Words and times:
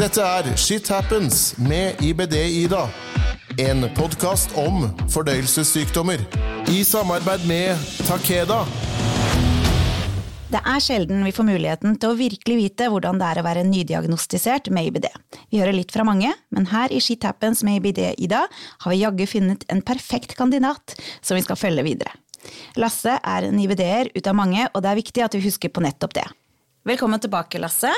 Dette 0.00 0.22
er 0.24 0.46
Shit 0.56 0.86
Happens 0.88 1.58
med 1.60 1.98
IBD-Ida. 2.00 2.86
En 3.60 3.82
podkast 3.92 4.54
om 4.56 4.86
fordøyelsessykdommer. 5.12 6.22
I 6.72 6.78
samarbeid 6.88 7.44
med 7.44 7.82
Takeda. 8.08 8.62
Det 10.48 10.62
er 10.72 10.80
sjelden 10.80 11.20
vi 11.26 11.34
får 11.36 11.48
muligheten 11.50 11.98
til 12.00 12.14
å 12.14 12.16
virkelig 12.16 12.56
vite 12.62 12.88
hvordan 12.88 13.20
det 13.20 13.28
er 13.28 13.42
å 13.42 13.44
være 13.44 13.66
nydiagnostisert 13.68 14.70
med 14.72 14.88
IBD. 14.88 15.10
Vi 15.52 15.60
hører 15.60 15.76
litt 15.76 15.92
fra 15.92 16.08
mange, 16.08 16.32
men 16.48 16.70
her 16.72 16.96
i 16.96 17.02
Shit 17.04 17.28
Happens 17.28 17.60
med 17.66 17.82
IBD-Ida 17.82 18.46
har 18.48 18.94
vi 18.94 19.02
jaggu 19.02 19.26
funnet 19.28 19.68
en 19.68 19.84
perfekt 19.84 20.32
kandidat 20.40 20.96
som 21.20 21.36
vi 21.36 21.44
skal 21.44 21.60
følge 21.60 21.84
videre. 21.84 22.16
Lasse 22.80 23.20
er 23.20 23.50
en 23.50 23.60
IBD-er 23.60 24.14
ut 24.16 24.32
av 24.32 24.40
mange, 24.40 24.64
og 24.72 24.80
det 24.80 24.94
er 24.94 25.02
viktig 25.02 25.28
at 25.28 25.36
vi 25.36 25.44
husker 25.44 25.68
på 25.68 25.84
nettopp 25.84 26.16
det. 26.22 26.24
Velkommen 26.88 27.20
tilbake, 27.20 27.60
Lasse. 27.60 27.92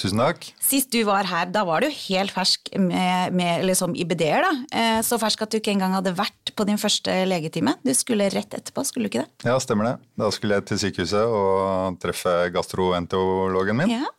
Tusen 0.00 0.18
takk. 0.18 0.48
Sist 0.58 0.90
du 0.90 0.98
var 1.06 1.28
her, 1.30 1.46
da 1.54 1.62
var 1.68 1.84
du 1.84 1.86
helt 1.86 2.32
fersk 2.34 2.72
med, 2.82 3.34
med 3.38 3.62
liksom 3.68 3.92
IBD-er, 3.94 4.42
da. 4.42 4.52
Eh, 4.74 5.00
Så 5.06 5.20
fersk 5.22 5.44
at 5.46 5.52
du 5.54 5.60
ikke 5.60 5.70
engang 5.76 5.94
hadde 5.94 6.10
vært 6.18 6.50
på 6.58 6.66
din 6.66 6.80
første 6.82 7.14
legetime. 7.30 7.76
Du 7.86 7.92
skulle 7.94 8.26
rett 8.34 8.56
etterpå, 8.58 8.82
skulle 8.88 9.06
du 9.06 9.12
ikke 9.12 9.22
det? 9.22 9.46
Ja, 9.46 9.54
stemmer 9.62 9.86
det. 9.92 9.94
Da 10.18 10.30
skulle 10.34 10.58
jeg 10.58 10.66
til 10.66 10.80
sykehuset 10.82 11.22
og 11.22 12.00
treffe 12.02 12.32
gastroenterologen 12.56 13.78
min. 13.78 13.94
Ja. 13.94 14.10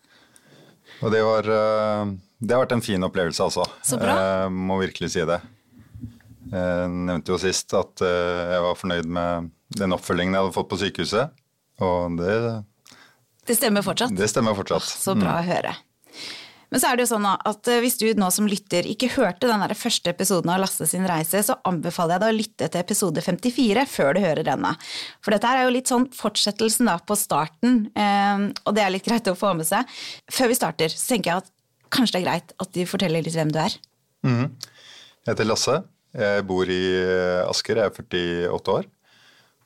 Og 1.04 1.12
det, 1.12 1.20
var, 1.27 1.44
eh, 1.52 2.13
det 2.40 2.55
har 2.55 2.63
vært 2.63 2.77
en 2.77 2.85
fin 2.85 3.04
opplevelse, 3.04 3.44
altså. 3.44 3.68
Så 3.84 3.99
bra. 3.99 4.16
Jeg 4.16 4.55
må 4.55 4.80
virkelig 4.80 5.12
si 5.18 5.26
det. 5.27 5.41
Jeg 6.55 6.90
nevnte 6.94 7.34
jo 7.34 7.41
sist 7.41 7.73
at 7.76 7.99
eh, 8.05 8.54
jeg 8.55 8.63
var 8.63 8.80
fornøyd 8.80 9.12
med 9.12 9.52
den 9.76 9.96
oppfølgingen 9.98 10.38
jeg 10.38 10.46
hadde 10.46 10.55
fått 10.55 10.71
på 10.71 10.80
sykehuset. 10.80 11.35
Og 11.84 12.16
det, 12.21 12.35
Det 13.45 13.58
stemmer 13.58 13.85
fortsatt? 13.85 14.16
det 14.17 14.30
stemmer 14.31 14.58
fortsatt. 14.58 14.88
Så 14.90 15.16
bra 15.17 15.40
å 15.40 15.45
høre. 15.45 15.76
Men 16.73 16.81
så 16.81 16.90
er 16.90 16.98
det 16.98 17.05
jo 17.05 17.12
sånn 17.13 17.26
at 17.30 17.70
eh, 17.70 17.80
hvis 17.84 17.98
du 18.02 18.08
nå 18.18 18.27
som 18.34 18.48
lytter 18.49 18.88
ikke 18.90 19.12
hørte 19.13 19.48
den 19.48 19.62
der 19.62 19.76
første 19.77 20.10
episoden 20.12 20.49
av 20.51 20.60
Lasse 20.63 20.88
sin 20.90 21.05
reise, 21.07 21.43
så 21.46 21.55
anbefaler 21.70 22.18
jeg 22.18 22.23
deg 22.23 22.34
å 22.34 22.38
lytte 22.40 22.70
til 22.73 22.82
episode 22.82 23.21
54 23.23 23.85
før 23.88 24.18
du 24.18 24.21
hører 24.26 24.48
denne. 24.48 24.73
For 25.23 25.35
dette 25.35 25.51
er 25.51 25.63
jo 25.63 25.76
litt 25.76 25.91
sånn 25.91 26.07
fortsettelsen 26.16 26.90
da 26.90 26.98
på 26.99 27.16
starten, 27.20 27.85
eh, 27.96 28.48
og 28.66 28.76
det 28.76 28.84
er 28.84 28.96
litt 28.96 29.07
greit 29.07 29.29
å 29.32 29.38
få 29.38 29.54
med 29.55 29.70
seg. 29.70 29.85
Før 30.34 30.51
vi 30.51 30.57
starter, 30.57 30.91
så 30.91 31.13
tenker 31.13 31.32
jeg 31.32 31.46
at 31.46 31.54
kanskje 31.96 32.18
det 32.18 32.23
er 32.23 32.27
greit 32.27 32.55
at 32.66 32.73
du 32.76 32.82
forteller 32.90 33.23
litt 33.23 33.38
hvem 33.38 33.54
du 33.54 33.62
er. 33.62 33.77
Jeg 34.26 35.29
heter 35.29 35.48
Lasse. 35.48 35.77
Jeg 36.16 36.43
bor 36.49 36.70
i 36.71 36.82
eh, 36.98 37.46
Asker. 37.46 37.79
Jeg 37.79 37.93
er 37.93 37.96
48 38.49 38.76
år. 38.79 38.90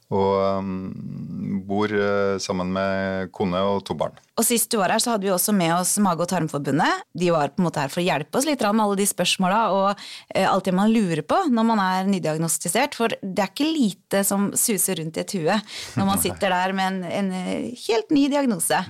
Og 0.10 0.62
um, 0.64 1.60
bor 1.70 1.92
uh, 1.94 2.40
sammen 2.42 2.72
med 2.74 3.30
kone 3.36 3.60
og 3.62 3.84
to 3.86 3.94
barn. 3.98 4.16
Og 4.40 4.46
sist 4.48 4.72
du 4.72 4.80
var 4.80 4.90
her, 4.90 5.02
så 5.04 5.14
hadde 5.14 5.28
vi 5.28 5.34
også 5.34 5.54
med 5.54 5.76
oss 5.76 5.92
Mage- 6.02 6.26
og 6.26 6.32
tarmforbundet. 6.32 7.04
De 7.14 7.30
var 7.36 7.52
på 7.54 7.62
en 7.62 7.68
måte 7.68 7.84
her 7.84 7.94
for 7.94 8.02
å 8.02 8.08
hjelpe 8.08 8.40
oss 8.40 8.48
litt 8.50 8.64
med 8.66 8.82
alle 8.86 8.98
de 8.98 9.06
spørsmåla 9.10 9.62
og 9.76 9.88
uh, 9.92 10.48
alt 10.50 10.66
det 10.66 10.74
man 10.74 10.90
lurer 10.90 11.22
på 11.22 11.44
når 11.54 11.70
man 11.70 11.84
er 11.84 12.10
nydiagnostisert. 12.10 12.98
For 12.98 13.14
det 13.22 13.46
er 13.46 13.54
ikke 13.54 13.70
lite 13.70 14.24
som 14.26 14.50
suser 14.58 14.98
rundt 15.02 15.20
i 15.20 15.26
et 15.26 15.36
hue 15.38 15.60
når 16.00 16.10
man 16.10 16.22
sitter 16.26 16.54
der 16.54 16.76
med 16.76 16.90
en, 16.90 17.02
en 17.10 17.34
eh, 17.36 17.74
helt 17.88 18.14
ny 18.16 18.28
diagnose. 18.32 18.82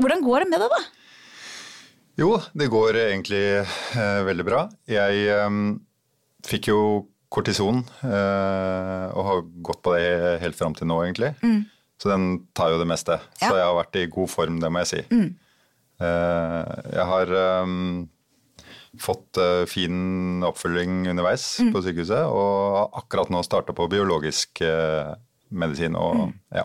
Hvordan 0.00 0.24
går 0.24 0.44
det 0.44 0.50
med 0.52 0.64
deg, 0.64 0.74
da? 0.74 0.82
Jo, 2.20 2.34
det 2.56 2.68
går 2.72 2.98
egentlig 3.06 3.44
eh, 3.62 4.20
veldig 4.26 4.46
bra. 4.46 4.66
Jeg 4.90 5.24
eh, 5.32 5.48
fikk 6.46 6.70
jo 6.72 6.82
kortison 7.30 7.84
eh, 8.02 9.06
og 9.14 9.26
har 9.28 9.42
gått 9.66 9.82
på 9.86 9.94
det 9.94 10.40
helt 10.42 10.58
fram 10.58 10.74
til 10.76 10.88
nå, 10.90 10.98
egentlig. 11.06 11.34
Så 12.00 12.10
den 12.10 12.46
tar 12.56 12.72
jo 12.72 12.80
det 12.80 12.88
meste. 12.90 13.18
Ja. 13.40 13.50
Så 13.50 13.54
jeg 13.58 13.66
har 13.66 13.76
vært 13.76 13.98
i 14.00 14.08
god 14.10 14.30
form, 14.32 14.58
det 14.62 14.70
må 14.72 14.82
jeg 14.82 14.90
si. 14.90 15.02
Eh, 16.00 16.72
jeg 16.96 17.06
har 17.12 17.34
um, 17.62 18.08
fått 18.98 19.38
fin 19.70 20.42
oppfølging 20.48 21.04
underveis 21.12 21.44
på 21.70 21.82
sykehuset, 21.84 22.24
og 22.24 22.78
har 22.78 23.02
akkurat 23.04 23.30
nå 23.30 23.44
starta 23.46 23.76
på 23.76 23.86
biologisk 23.92 24.64
uh, 24.66 25.12
medisin. 25.50 25.94
Og 25.94 26.32
ja, 26.56 26.64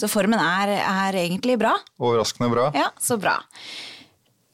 Så 0.00 0.10
formen 0.10 0.40
er, 0.42 0.74
er 0.80 1.20
egentlig 1.22 1.58
bra. 1.60 1.76
overraskende 2.00 2.50
bra. 2.54 2.70
Ja, 2.74 2.90
så 2.98 3.20
bra. 3.20 3.36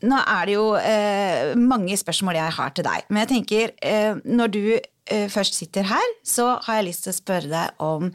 Nå 0.04 0.18
er 0.20 0.48
det 0.48 0.56
jo 0.56 0.64
eh, 0.76 1.54
mange 1.56 1.96
spørsmål 1.96 2.36
jeg 2.36 2.56
har 2.58 2.72
til 2.76 2.86
deg, 2.86 3.06
men 3.08 3.22
jeg 3.22 3.30
tenker 3.30 3.72
eh, 3.80 4.18
når 4.24 4.52
du 4.52 4.64
først 5.04 5.58
sitter 5.58 5.84
her, 5.84 6.12
så 6.24 6.54
har 6.64 6.78
jeg 6.78 6.86
lyst 6.86 7.04
til 7.04 7.12
å 7.12 7.16
spørre 7.18 7.50
deg 7.50 7.82
om 7.84 8.12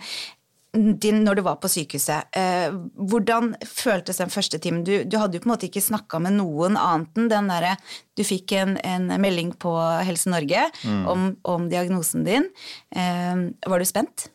din, 0.73 1.23
når 1.25 1.39
du 1.39 1.41
var 1.45 1.57
på 1.61 1.69
sykehuset. 1.71 2.29
Eh, 2.37 2.69
hvordan 3.09 3.55
føltes 3.65 4.19
den 4.21 4.29
første 4.29 4.59
timen? 4.61 4.83
Du, 4.85 5.01
du 5.03 5.17
hadde 5.17 5.37
jo 5.37 5.43
på 5.43 5.49
en 5.49 5.53
måte 5.55 5.69
ikke 5.69 5.81
snakka 5.81 6.19
med 6.21 6.37
noen 6.37 6.77
annet 6.77 7.17
enn 7.17 7.29
den 7.31 7.49
derre 7.49 7.75
Du 8.17 8.21
fikk 8.27 8.53
en, 8.59 8.75
en 8.85 9.09
melding 9.21 9.55
på 9.57 9.73
Helse 10.05 10.29
Norge 10.29 10.67
om, 10.85 11.31
om 11.47 11.69
diagnosen 11.71 12.25
din. 12.27 12.49
Eh, 12.93 13.49
var 13.65 13.81
du 13.81 13.87
spent? 13.89 14.29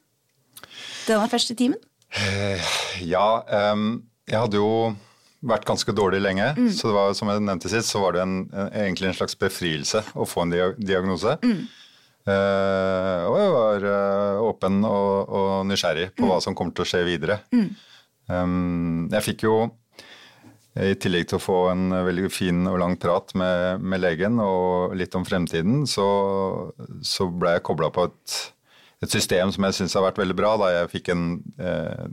Den 1.06 1.30
første 1.30 1.54
timen? 1.58 1.78
Ja, 3.02 3.42
ehm, 3.50 4.04
jeg 4.30 4.38
hadde 4.38 4.58
jo 4.58 4.94
vært 5.44 5.66
ganske 5.68 5.92
dårlig 5.92 6.22
lenge, 6.22 6.46
så 6.72 6.88
det 6.88 6.94
var 6.96 7.16
som 7.18 7.28
jeg 7.28 7.42
nevnte 7.44 7.68
sist, 7.68 7.90
så 7.92 8.00
var 8.00 8.14
det 8.14 8.22
en, 8.22 8.36
en, 8.48 8.70
egentlig 8.72 9.10
en 9.10 9.16
slags 9.18 9.36
befrielse 9.36 10.00
å 10.16 10.24
få 10.28 10.46
en 10.46 10.54
dia 10.54 10.70
diagnose. 10.78 11.36
Eh, 11.44 11.64
og 13.28 13.34
jeg 13.36 13.52
var 13.52 13.86
eh, 13.90 14.42
åpen 14.48 14.78
og, 14.88 15.28
og 15.28 15.50
nysgjerrig 15.68 16.10
på 16.16 16.28
hva 16.30 16.38
som 16.40 16.56
kommer 16.56 16.72
til 16.76 16.86
å 16.86 16.88
skje 16.88 17.02
videre. 17.04 17.42
Um, 18.32 19.10
jeg 19.12 19.26
fikk 19.26 19.44
jo, 19.44 19.58
i 20.80 20.96
tillegg 20.98 21.28
til 21.30 21.38
å 21.38 21.44
få 21.44 21.58
en 21.70 21.92
veldig 22.06 22.30
fin 22.34 22.64
og 22.66 22.80
lang 22.80 22.96
prat 22.98 23.30
med, 23.38 23.84
med 23.84 24.02
legen 24.02 24.40
og 24.42 24.96
litt 24.98 25.14
om 25.14 25.26
fremtiden, 25.28 25.84
så, 25.86 26.06
så 27.04 27.28
ble 27.30 27.54
jeg 27.54 27.66
kobla 27.68 27.92
på 27.94 28.08
et, 28.08 28.40
et 29.04 29.12
system 29.12 29.52
som 29.54 29.68
jeg 29.68 29.78
syns 29.78 29.94
har 29.94 30.08
vært 30.08 30.18
veldig 30.24 30.38
bra, 30.40 30.56
da. 30.58 30.72
Jeg 30.80 30.90
fikk 30.96 31.12
en 31.14 31.28
eh, 31.60 32.04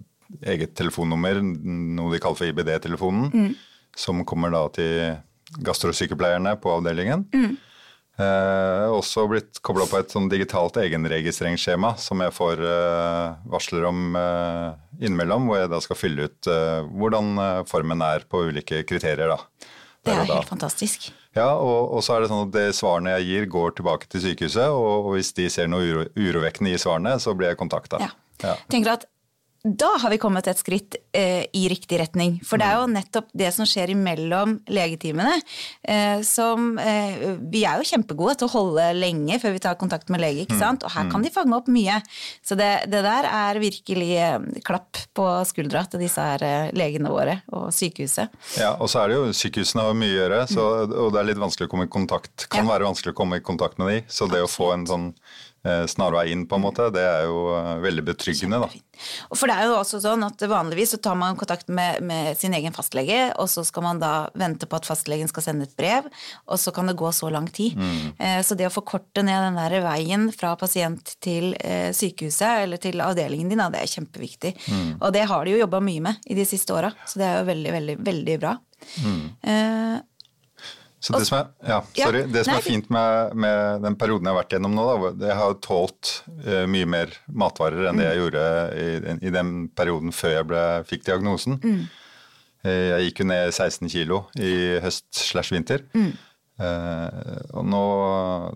eget 0.53 0.75
telefonnummer, 0.77 1.41
noe 1.41 2.13
de 2.13 2.21
kaller 2.21 2.37
for 2.37 2.51
IBD-telefonen, 2.51 3.55
som 3.97 4.21
kommer 4.27 4.53
da 4.53 4.67
til 4.75 5.17
gastrosykepleierne 5.65 6.53
på 6.61 6.77
avdelingen. 6.77 7.25
Eh, 8.21 8.87
også 8.91 9.23
blitt 9.31 9.59
kobla 9.65 9.87
på 9.89 9.97
et 10.01 10.13
sånn 10.13 10.29
digitalt 10.29 10.77
egenregistreringsskjema 10.81 11.95
som 12.01 12.21
jeg 12.21 12.35
får 12.35 12.61
eh, 12.67 13.39
varsler 13.49 13.87
om 13.89 14.17
eh, 14.19 14.67
innimellom, 15.01 15.47
hvor 15.49 15.61
jeg 15.61 15.71
da 15.71 15.79
skal 15.81 15.99
fylle 15.99 16.27
ut 16.29 16.49
hvordan 16.91 17.39
formen 17.69 18.03
er 18.05 18.27
på 18.29 18.43
ulike 18.51 18.83
kriterier. 18.87 19.31
da. 19.31 19.69
Det 20.01 20.13
er 20.13 20.21
jo 20.21 20.33
helt 20.33 20.49
fantastisk. 20.49 21.11
Ja, 21.37 21.53
og, 21.55 21.93
og 21.95 22.03
så 22.03 22.15
er 22.15 22.23
det 22.23 22.31
sånn 22.31 22.47
at 22.47 22.53
det 22.53 22.65
svarene 22.75 23.15
jeg 23.19 23.27
gir, 23.29 23.47
går 23.53 23.75
tilbake 23.77 24.09
til 24.11 24.23
sykehuset, 24.25 24.67
og, 24.67 25.07
og 25.07 25.15
hvis 25.15 25.31
de 25.37 25.47
ser 25.53 25.69
noe 25.71 25.85
uro, 25.87 26.05
urovekkende 26.17 26.73
i 26.73 26.81
svarene, 26.81 27.15
så 27.23 27.33
blir 27.37 27.53
jeg 27.53 27.61
kontakta. 27.61 28.01
Ja. 28.03 28.11
Ja. 28.41 28.55
Tenker 28.73 28.95
at 28.97 29.07
da 29.63 29.91
har 30.01 30.09
vi 30.09 30.17
kommet 30.17 30.47
et 30.49 30.57
skritt 30.57 30.95
eh, 31.13 31.43
i 31.53 31.67
riktig 31.69 31.99
retning. 32.01 32.39
For 32.47 32.57
det 32.57 32.65
er 32.65 32.79
jo 32.79 32.87
nettopp 32.89 33.27
det 33.37 33.51
som 33.53 33.67
skjer 33.69 33.91
imellom 33.93 34.55
legetimene. 34.73 35.35
Eh, 35.85 36.23
som 36.25 36.79
eh, 36.81 37.37
Vi 37.51 37.61
er 37.69 37.77
jo 37.77 37.85
kjempegode 37.91 38.39
til 38.41 38.49
å 38.49 38.53
holde 38.55 38.87
lenge 38.97 39.37
før 39.43 39.53
vi 39.53 39.61
tar 39.61 39.77
kontakt 39.77 40.09
med 40.09 40.23
lege, 40.23 40.47
ikke 40.47 40.57
sant? 40.57 40.81
og 40.87 40.89
her 40.95 41.11
kan 41.11 41.21
de 41.21 41.29
fange 41.33 41.53
opp 41.53 41.69
mye. 41.69 41.99
Så 42.41 42.57
det, 42.57 42.71
det 42.89 43.03
der 43.05 43.27
er 43.29 43.61
virkelig 43.61 44.09
eh, 44.17 44.39
klapp 44.65 44.97
på 45.13 45.27
skuldra 45.45 45.85
til 45.91 46.01
disse 46.07 46.25
her 46.25 46.41
eh, 46.47 46.71
legene 46.73 47.13
våre 47.13 47.37
og 47.53 47.69
sykehuset. 47.75 48.33
Ja, 48.57 48.73
og 48.81 48.89
så 48.89 49.03
er 49.03 49.13
det 49.13 49.19
jo 49.19 49.29
sykehusene 49.43 49.85
har 49.85 49.93
mye 50.01 50.09
å 50.15 50.19
gjøre, 50.23 50.41
så, 50.49 50.67
og 50.89 51.13
det 51.13 51.21
er 51.21 51.29
litt 51.29 51.43
vanskelig 51.45 51.69
å 51.69 51.75
komme 51.75 51.85
i 51.85 51.93
kontakt. 51.99 52.47
Kan 52.49 52.65
Ja. 52.65 52.71
være 52.73 52.89
vanskelig 52.89 53.13
å 53.13 53.21
komme 53.21 53.37
i 53.37 53.45
kontakt 53.45 53.77
med 53.77 53.93
de, 53.93 54.01
så 54.09 54.25
det 54.31 54.41
å 54.41 54.49
få 54.49 54.73
en 54.73 54.89
sånn 54.89 55.07
snarvei 55.87 56.31
inn, 56.33 56.47
på 56.49 56.57
en 56.57 56.63
måte, 56.63 56.87
det 56.93 57.03
er 57.05 57.27
jo 57.29 57.51
eh, 57.53 57.75
veldig 57.83 58.05
betryggende, 58.07 58.61
da. 58.63 58.69
For 59.33 59.49
det 59.49 59.55
er 59.57 59.69
jo 59.69 59.75
også 59.79 59.97
sånn 60.03 60.25
at 60.25 60.41
Vanligvis 60.49 60.95
så 60.95 60.99
tar 61.01 61.15
man 61.17 61.37
kontakt 61.37 61.69
med, 61.73 62.01
med 62.05 62.37
sin 62.37 62.53
egen 62.57 62.73
fastlege, 62.73 63.31
og 63.41 63.49
så 63.49 63.63
skal 63.65 63.85
man 63.85 64.01
da 64.01 64.13
vente 64.37 64.69
på 64.69 64.77
at 64.77 64.89
fastlegen 64.89 65.29
skal 65.29 65.45
sende 65.45 65.65
et 65.69 65.75
brev, 65.77 66.09
og 66.45 66.61
så 66.61 66.73
kan 66.75 66.89
det 66.89 66.97
gå 66.99 67.09
så 67.13 67.29
lang 67.33 67.49
tid. 67.49 67.77
Mm. 67.77 68.41
så 68.45 68.55
det 68.57 68.67
å 68.67 68.73
forkorte 68.73 69.23
ned 69.25 69.41
den 69.45 69.57
der 69.57 69.77
veien 69.85 70.27
fra 70.35 70.53
pasient 70.59 71.15
til 71.23 71.55
eh, 71.59 71.89
sykehuset 71.95 72.65
eller 72.65 72.81
til 72.81 73.01
avdelingen 73.01 73.49
din, 73.51 73.61
da, 73.61 73.69
det 73.73 73.81
er 73.81 73.93
kjempeviktig. 73.95 74.53
Og 74.99 75.09
det 75.13 75.25
har 75.29 75.45
de 75.45 75.55
jo 75.55 75.61
jobba 75.63 75.81
mye 75.83 76.05
med 76.09 76.29
i 76.29 76.37
de 76.37 76.45
siste 76.47 76.73
åra, 76.75 76.91
så 77.05 77.21
det 77.21 77.27
er 77.27 77.39
jo 77.41 77.49
veldig, 77.49 77.73
veldig, 77.77 77.97
veldig 78.11 78.37
bra. 78.41 78.57
Eh, 79.41 79.97
Så 81.01 81.15
det 81.17 81.25
som 81.25 81.39
er, 81.39 81.47
ja, 81.65 81.79
sorry, 81.97 82.19
det 82.29 82.43
som 82.45 82.59
er 82.59 82.61
fint 82.65 82.91
med, 82.93 83.31
med 83.41 83.81
den 83.87 83.95
perioden 83.97 84.27
jeg 84.29 84.35
har 84.35 84.39
vært 84.43 84.53
gjennom 84.53 84.75
nå, 84.77 84.83
da, 84.85 85.11
jeg 85.31 85.37
har 85.39 85.55
tålt 85.65 86.11
uh, 86.45 86.65
mye 86.69 86.89
mer 86.93 87.15
matvarer 87.27 87.89
enn 87.89 87.97
det 87.97 88.05
jeg 88.05 88.19
gjorde 88.21 88.43
i, 88.77 88.89
i 89.25 89.33
den 89.33 89.53
perioden 89.73 90.13
før 90.13 90.35
jeg 90.37 90.49
ble, 90.51 90.65
fikk 90.91 91.07
diagnosen. 91.09 91.57
Mm. 91.63 91.81
Jeg 92.61 93.07
gikk 93.07 93.23
jo 93.23 93.25
ned 93.31 93.47
16 93.49 93.89
kilo 93.89 94.17
i 94.37 94.51
høst 94.83 95.07
slash 95.17 95.49
vinter. 95.55 95.81
Eh, 96.61 97.39
og 97.57 97.65
nå 97.65 97.85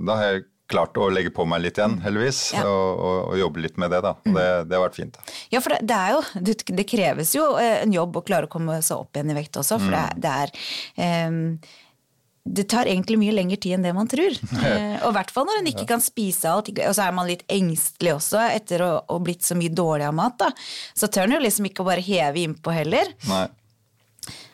da 0.06 0.18
har 0.20 0.28
jeg 0.36 0.44
klart 0.70 0.98
å 0.98 1.08
legge 1.14 1.30
på 1.34 1.46
meg 1.46 1.62
litt 1.62 1.78
igjen, 1.78 2.00
heldigvis, 2.02 2.40
Ja. 2.56 2.64
og, 2.66 3.00
og, 3.06 3.18
og 3.32 3.38
jobbe 3.38 3.62
litt 3.62 3.76
med 3.82 3.92
det. 3.94 4.02
da. 4.06 4.16
Mm. 4.26 4.34
det, 4.38 4.46
det 4.70 4.78
har 4.78 4.84
vært 4.88 4.98
fint. 4.98 5.18
da. 5.18 5.36
Ja, 5.54 5.62
for 5.62 5.76
det, 5.76 5.80
det 5.90 5.98
er 5.98 6.14
jo 6.16 6.22
det, 6.48 6.56
det 6.82 6.86
kreves 6.90 7.34
jo 7.38 7.48
eh, 7.62 7.84
en 7.84 7.94
jobb 7.94 8.18
å 8.18 8.24
klare 8.26 8.50
å 8.50 8.52
komme 8.52 8.80
seg 8.86 9.04
opp 9.06 9.18
igjen 9.18 9.34
i 9.34 9.38
vekt 9.38 9.60
også, 9.62 9.78
for 9.82 9.94
det, 9.94 10.06
det 10.26 10.34
er 10.46 10.54
ehm, 11.06 11.44
det 12.46 12.68
tar 12.70 12.86
egentlig 12.86 13.18
mye 13.18 13.34
lengre 13.34 13.58
tid 13.58 13.78
enn 13.78 13.86
det 13.88 13.94
man 13.98 14.10
tror. 14.10 14.38
Eh, 14.66 14.96
og 15.04 15.12
i 15.12 15.16
hvert 15.18 15.32
fall 15.34 15.46
når 15.46 15.60
en 15.60 15.68
ikke 15.70 15.86
kan 15.90 16.02
spise 16.02 16.50
alt, 16.50 16.72
og 16.74 16.96
så 16.98 17.04
er 17.06 17.14
man 17.14 17.28
litt 17.30 17.44
engstelig 17.52 18.16
også 18.16 18.40
etter 18.48 18.82
å 18.86 18.90
ha 19.02 19.18
blitt 19.22 19.46
så 19.46 19.58
mye 19.58 19.74
dårlig 19.74 20.08
av 20.08 20.16
mat. 20.18 20.40
da. 20.42 20.50
Så 20.98 21.10
tør 21.12 21.28
en 21.28 21.36
jo 21.38 21.44
liksom 21.44 21.68
ikke 21.70 21.84
å 21.84 21.90
bare 21.90 22.04
heve 22.06 22.42
innpå 22.42 22.74
heller. 22.74 23.12
Nei. 23.30 23.46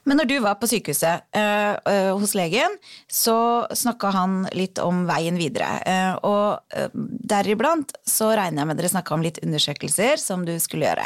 Men 0.04 0.18
når 0.18 0.26
du 0.32 0.36
var 0.42 0.58
på 0.60 0.68
sykehuset 0.68 1.28
øh, 1.38 1.76
øh, 1.94 2.12
hos 2.18 2.34
legen, 2.36 2.74
så 3.08 3.68
snakka 3.78 4.12
han 4.16 4.38
litt 4.58 4.82
om 4.82 5.04
veien 5.10 5.38
videre. 5.38 5.70
Eh, 5.86 6.14
og 6.28 6.76
øh, 6.76 6.90
deriblant 7.32 7.94
så 8.08 8.32
regner 8.34 8.64
jeg 8.64 8.72
med 8.72 8.82
dere 8.82 8.92
snakka 8.96 9.16
om 9.16 9.26
litt 9.26 9.40
undersøkelser 9.46 10.18
som 10.22 10.46
du 10.48 10.56
skulle 10.64 10.90
gjøre. 10.90 11.06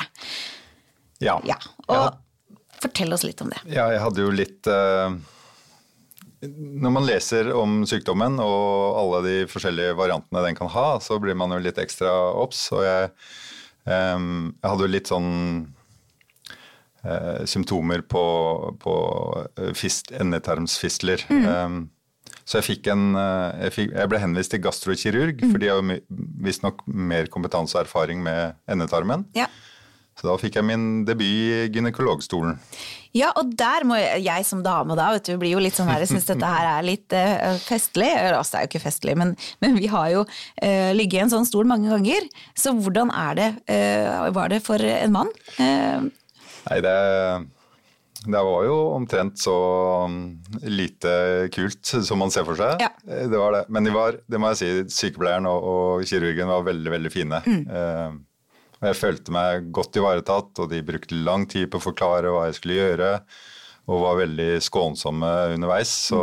Ja. 1.23 1.37
Ja, 1.47 1.59
Og 1.91 2.79
fortell 2.79 3.13
oss 3.15 3.27
litt 3.27 3.43
om 3.43 3.51
det. 3.51 3.59
Ja, 3.67 3.89
jeg 3.91 4.01
hadde 4.03 4.23
jo 4.23 4.31
litt 4.33 4.71
Når 6.53 6.93
man 6.93 7.07
leser 7.07 7.51
om 7.55 7.83
sykdommen 7.89 8.39
og 8.43 8.99
alle 8.99 9.21
de 9.25 9.35
forskjellige 9.51 9.95
variantene 9.97 10.43
den 10.47 10.57
kan 10.57 10.71
ha, 10.73 10.87
så 11.03 11.19
blir 11.21 11.37
man 11.37 11.53
jo 11.55 11.61
litt 11.63 11.79
ekstra 11.81 12.11
obs. 12.35 12.67
Og 12.75 12.85
jeg, 12.85 13.09
um, 13.87 14.53
jeg 14.59 14.71
hadde 14.71 14.87
jo 14.87 14.93
litt 14.93 15.11
sånn 15.11 15.33
uh, 17.05 17.43
symptomer 17.49 18.05
på, 18.05 18.23
på 18.81 18.95
eh, 19.57 19.73
fist, 19.77 20.13
endetarmsfistler. 20.15 21.25
Eh, 21.29 21.77
så 22.45 22.59
jeg, 22.59 22.67
fikk 22.67 22.89
en, 22.93 23.07
eh, 23.17 23.65
jeg, 23.65 23.75
fikk, 23.79 23.93
jeg 23.97 24.11
ble 24.11 24.21
henvist 24.21 24.53
til 24.53 24.61
gastrokirurg, 24.61 25.45
for 25.49 25.61
de 25.61 25.71
har 25.71 25.79
jo 25.81 25.99
visstnok 26.45 26.83
mer 26.85 27.29
kompetanse 27.33 27.77
og 27.77 27.87
erfaring 27.87 28.21
med 28.25 28.59
endetarmen. 28.69 29.25
Ja. 29.37 29.49
Så 30.15 30.29
da 30.29 30.35
fikk 30.39 30.55
jeg 30.55 30.67
min 30.67 30.83
debut 31.07 31.27
i 31.27 31.65
gynekologstolen. 31.75 32.55
Ja, 33.15 33.33
og 33.39 33.51
der 33.55 33.83
må 33.87 33.97
jeg, 33.99 34.23
jeg 34.25 34.45
som 34.47 34.61
dame 34.63 34.95
da, 34.95 35.09
vet 35.15 35.27
du, 35.27 35.35
blir 35.39 35.55
jo 35.55 35.63
litt 35.63 35.75
sånn 35.75 35.89
her, 35.91 36.03
jeg 36.03 36.13
syns 36.13 36.27
dette 36.27 36.51
her 36.51 36.67
er 36.69 36.87
litt 36.87 37.15
uh, 37.15 37.55
festlig. 37.63 38.11
Eller 38.11 38.37
altså, 38.37 38.55
det 38.55 38.61
er 38.61 38.67
jo 38.67 38.71
ikke 38.73 38.85
festlig, 38.85 39.15
men, 39.19 39.33
men 39.63 39.75
vi 39.79 39.89
har 39.91 40.09
jo 40.13 40.23
uh, 40.27 40.91
ligget 40.95 41.19
i 41.19 41.23
en 41.25 41.33
sånn 41.35 41.47
stol 41.47 41.67
mange 41.67 41.91
ganger. 41.91 42.27
Så 42.55 42.75
hvordan 42.75 43.11
er 43.11 43.39
det, 43.39 43.49
uh, 43.71 44.31
var 44.35 44.51
det 44.55 44.61
for 44.63 44.79
en 44.79 45.15
mann? 45.15 45.31
Nei, 45.59 46.79
det, 46.81 46.95
det 48.25 48.43
var 48.47 48.63
jo 48.65 48.77
omtrent 48.95 49.39
så 49.39 49.55
um, 50.07 50.19
lite 50.63 51.49
kult 51.53 51.85
som 51.85 52.23
man 52.23 52.31
ser 52.33 52.47
for 52.47 52.57
seg. 52.59 52.81
Ja. 52.81 52.89
Det 53.05 53.35
var 53.35 53.53
det. 53.53 53.65
Men 53.67 53.85
de 53.85 53.93
var, 53.93 54.17
det 54.25 54.39
må 54.41 54.53
jeg 54.53 54.61
si, 54.61 54.71
sykepleieren 54.95 55.47
og, 55.49 55.67
og 55.71 56.07
kirurgen 56.09 56.49
var 56.49 56.65
veldig, 56.71 56.93
veldig 56.95 57.11
fine. 57.13 57.41
Eh, 57.45 58.15
og 58.85 58.91
jeg 58.91 59.01
følte 59.01 59.33
meg 59.33 59.69
godt 59.73 59.97
ivaretatt, 59.97 60.61
og 60.61 60.69
de 60.69 60.83
brukte 60.85 61.17
lang 61.17 61.47
tid 61.49 61.71
på 61.71 61.81
å 61.81 61.85
forklare 61.87 62.29
hva 62.29 62.45
jeg 62.49 62.59
skulle 62.59 62.77
gjøre. 62.77 63.11
Og 63.85 64.01
var 64.01 64.17
veldig 64.17 64.47
skånsomme 64.65 65.31
underveis. 65.53 65.89
Så, 66.09 66.19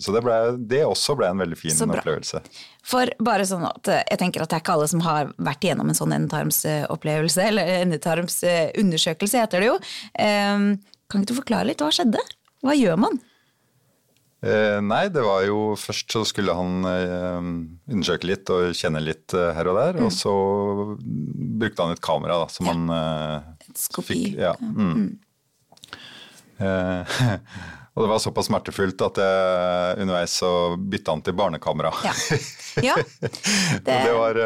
så 0.00 0.12
det, 0.12 0.20
ble, 0.24 0.34
det 0.68 0.82
også 0.84 1.14
ble 1.16 1.30
en 1.32 1.40
veldig 1.40 1.56
fin 1.56 1.78
opplevelse. 1.86 2.42
For 2.84 3.12
bare 3.24 3.46
sånn 3.48 3.64
at 3.68 3.88
eh, 3.92 4.02
jeg 4.12 4.20
tenker 4.20 4.44
at 4.44 4.52
det 4.52 4.58
er 4.58 4.64
ikke 4.64 4.74
alle 4.76 4.88
som 4.92 5.04
har 5.04 5.30
vært 5.36 5.64
igjennom 5.64 5.92
en 5.92 5.96
sånn 5.96 6.12
endetarmsopplevelse, 6.16 7.46
eller 7.50 7.72
endetarmsundersøkelse 7.78 9.44
heter 9.44 9.64
det 9.64 9.70
jo. 9.70 9.78
Um, 10.20 10.68
Kan 11.08 11.24
ikke 11.24 11.32
du 11.32 11.40
forklare 11.40 11.70
litt 11.70 11.84
hva 11.84 11.92
skjedde? 11.94 12.20
Hva 12.64 12.76
gjør 12.76 13.00
man? 13.06 13.20
Eh, 14.46 14.78
nei, 14.84 15.06
det 15.10 15.22
var 15.26 15.42
jo 15.46 15.74
først 15.80 16.12
så 16.14 16.22
skulle 16.28 16.54
han 16.54 16.86
eh, 16.86 17.48
undersøke 17.90 18.28
litt 18.28 18.50
og 18.54 18.74
kjenne 18.76 19.02
litt 19.02 19.34
eh, 19.34 19.52
her 19.56 19.70
og 19.72 19.78
der. 19.80 20.00
Og 20.06 20.12
så 20.14 20.34
brukte 21.02 21.82
han 21.86 21.96
et 21.96 22.02
kamera 22.04 22.38
da, 22.44 22.50
som 22.52 22.70
han 22.70 22.92
eh, 22.94 23.48
Et 23.70 23.80
skopi. 23.80 24.12
fikk. 24.12 24.38
Ja. 24.44 24.54
Mm. 24.60 24.92
Mm. 24.96 25.12
og 27.96 28.04
det 28.04 28.08
var 28.12 28.22
såpass 28.22 28.48
smertefullt 28.48 29.02
at 29.04 29.18
jeg 29.20 30.00
underveis 30.04 30.38
så 30.40 30.50
bytta 30.78 31.16
han 31.16 31.24
til 31.26 31.36
barnekamera. 31.36 31.92
Ja. 32.06 32.14
ja. 32.92 32.96
og 33.82 33.86
det 33.90 34.16
var 34.16 34.40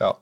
ja, 0.00 0.14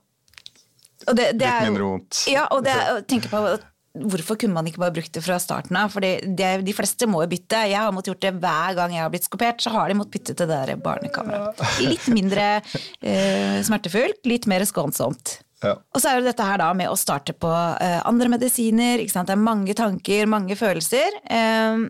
Og 1.07 1.15
det, 1.15 1.31
det 1.39 1.47
er 1.47 1.61
litt 1.61 1.69
mindre 1.69 1.91
vondt. 1.93 2.23
Ja, 2.31 2.49
og 2.51 2.65
det 2.67 2.75
er, 2.75 3.03
tenker 3.07 3.31
på 3.31 3.45
at 3.53 3.68
Hvorfor 3.89 4.37
kunne 4.39 4.53
man 4.53 4.67
ikke 4.69 4.81
bare 4.83 4.93
brukt 4.93 5.13
det 5.15 5.23
fra 5.25 5.39
starten 5.41 5.77
av? 5.79 5.89
For 5.93 6.05
de 6.05 6.75
fleste 6.77 7.07
må 7.09 7.23
jo 7.23 7.31
bytte. 7.31 7.63
Jeg 7.71 7.79
har 7.81 7.93
måttet 7.95 8.13
gjort 8.13 8.25
det 8.27 8.33
hver 8.43 8.77
gang 8.77 8.93
jeg 8.95 9.03
har 9.03 9.11
blitt 9.13 9.25
skopert. 9.25 9.61
Så 9.63 9.73
har 9.73 9.89
de 9.89 9.97
måttet 9.97 10.19
bytte 10.19 10.35
til 10.37 10.49
det 10.49 10.57
der 10.69 10.81
barnekameraet. 10.83 11.63
Litt 11.81 12.09
mindre 12.13 12.47
eh, 12.59 13.59
smertefullt, 13.65 14.21
litt 14.29 14.49
mer 14.51 14.65
skånsomt. 14.69 15.39
Ja. 15.65 15.73
Og 15.75 15.99
så 15.99 16.11
er 16.11 16.19
jo 16.19 16.27
dette 16.29 16.45
her 16.45 16.61
da 16.61 16.69
med 16.77 16.91
å 16.91 16.97
starte 16.99 17.33
på 17.35 17.49
eh, 17.51 17.99
andre 18.07 18.29
medisiner. 18.31 19.01
Ikke 19.01 19.15
sant? 19.17 19.31
Det 19.31 19.35
er 19.35 19.47
mange 19.49 19.75
tanker, 19.77 20.29
mange 20.31 20.55
følelser. 20.59 21.19
Eh, 21.25 21.89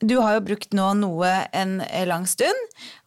du 0.00 0.14
har 0.22 0.36
jo 0.36 0.44
brukt 0.46 0.74
nå 0.76 0.86
noe 1.00 1.30
en 1.56 1.78
lang 2.08 2.26
stund, 2.30 2.60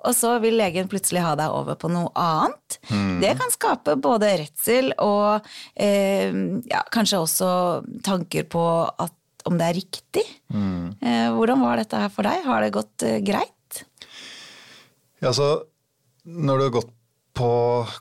og 0.03 0.15
så 0.17 0.35
vil 0.43 0.57
legen 0.59 0.89
plutselig 0.91 1.23
ha 1.23 1.33
deg 1.39 1.53
over 1.55 1.77
på 1.79 1.91
noe 1.91 2.11
annet. 2.19 2.79
Det 3.21 3.31
kan 3.39 3.53
skape 3.53 3.95
både 4.01 4.33
redsel 4.41 4.91
og 4.99 5.47
eh, 5.75 6.31
ja, 6.67 6.83
kanskje 6.91 7.21
også 7.23 7.49
tanker 8.03 8.47
på 8.51 8.65
at, 8.91 9.15
om 9.47 9.57
det 9.59 9.69
er 9.69 9.79
riktig. 9.79 10.25
Eh, 10.51 11.27
hvordan 11.35 11.63
var 11.63 11.79
dette 11.81 12.01
her 12.01 12.11
for 12.13 12.27
deg? 12.27 12.43
Har 12.47 12.65
det 12.65 12.73
gått 12.75 13.07
eh, 13.07 13.19
greit? 13.23 13.83
Ja, 15.21 15.31
så 15.33 15.53
når 16.25 16.57
du 16.57 16.65
har 16.67 16.75
gått 16.81 16.91
på 17.33 17.50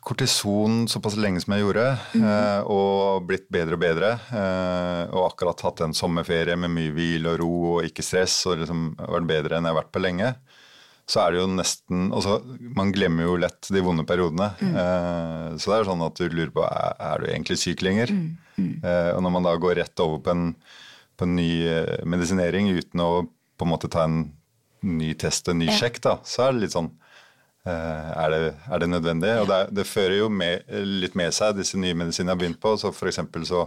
kortison 0.03 0.89
såpass 0.91 1.15
lenge 1.21 1.41
som 1.43 1.55
jeg 1.55 1.63
gjorde, 1.63 1.85
eh, 2.19 2.61
og 2.67 3.27
blitt 3.29 3.47
bedre 3.53 3.77
og 3.79 3.83
bedre, 3.85 4.09
eh, 4.35 5.05
og 5.15 5.29
akkurat 5.29 5.63
hatt 5.67 5.83
en 5.87 5.95
sommerferie 5.95 6.57
med 6.59 6.73
mye 6.75 6.91
hvil 6.97 7.29
og 7.31 7.37
ro 7.39 7.53
og 7.77 7.87
ikke 7.87 8.03
stress, 8.05 8.35
og 8.51 8.59
liksom 8.65 8.89
vært 8.99 9.29
bedre 9.31 9.57
enn 9.61 9.69
jeg 9.69 9.75
har 9.75 9.79
vært 9.83 9.93
på 9.95 10.03
lenge, 10.03 10.33
så 11.11 11.25
er 11.25 11.33
det 11.35 11.41
jo 11.41 11.47
nesten 11.51 12.13
altså, 12.15 12.37
Man 12.77 12.93
glemmer 12.95 13.25
jo 13.27 13.33
lett 13.43 13.67
de 13.75 13.81
vonde 13.83 14.05
periodene. 14.07 14.53
Eh, 14.63 15.47
så 15.59 15.73
det 15.73 15.79
er 15.81 15.89
sånn 15.89 16.05
at 16.07 16.21
du 16.21 16.29
lurer 16.31 16.53
på 16.55 16.63
er, 16.67 17.19
du 17.19 17.27
egentlig 17.27 17.59
syk 17.59 17.83
lenger. 17.83 18.13
Eh, 18.61 19.11
og 19.17 19.23
når 19.25 19.33
man 19.35 19.47
da 19.49 19.57
går 19.59 19.79
rett 19.81 20.03
over 20.05 20.21
på 20.23 20.31
en, 20.35 20.45
på 21.19 21.27
en 21.27 21.35
ny 21.39 21.49
medisinering 22.07 22.71
uten 22.77 23.03
å 23.03 23.11
på 23.59 23.67
en 23.67 23.73
måte 23.75 23.91
ta 23.91 24.05
en 24.07 24.21
ny 24.87 25.11
test, 25.19 25.49
en 25.51 25.59
ny 25.61 25.67
Ja. 25.67 25.81
sjekk, 25.83 25.99
da, 26.01 26.15
så 26.25 26.47
er 26.47 26.53
det 26.55 26.63
litt 26.69 26.77
sånn 26.79 26.93
er, 27.69 28.33
det, 28.33 28.53
er 28.71 28.83
det 28.83 28.89
nødvendig? 28.89 29.33
Og 29.43 29.51
det, 29.51 29.59
det 29.77 29.89
fører 29.89 30.17
jo 30.23 30.31
med, 30.33 30.65
litt 31.03 31.19
med 31.19 31.35
seg 31.37 31.59
disse 31.59 31.81
nye 31.81 31.97
medisinene 31.97 32.33
jeg 32.33 32.37
har 32.37 32.41
begynt 32.45 32.63
på. 32.63 32.77
Så 32.81 32.93
for 32.97 33.13
så 33.13 33.67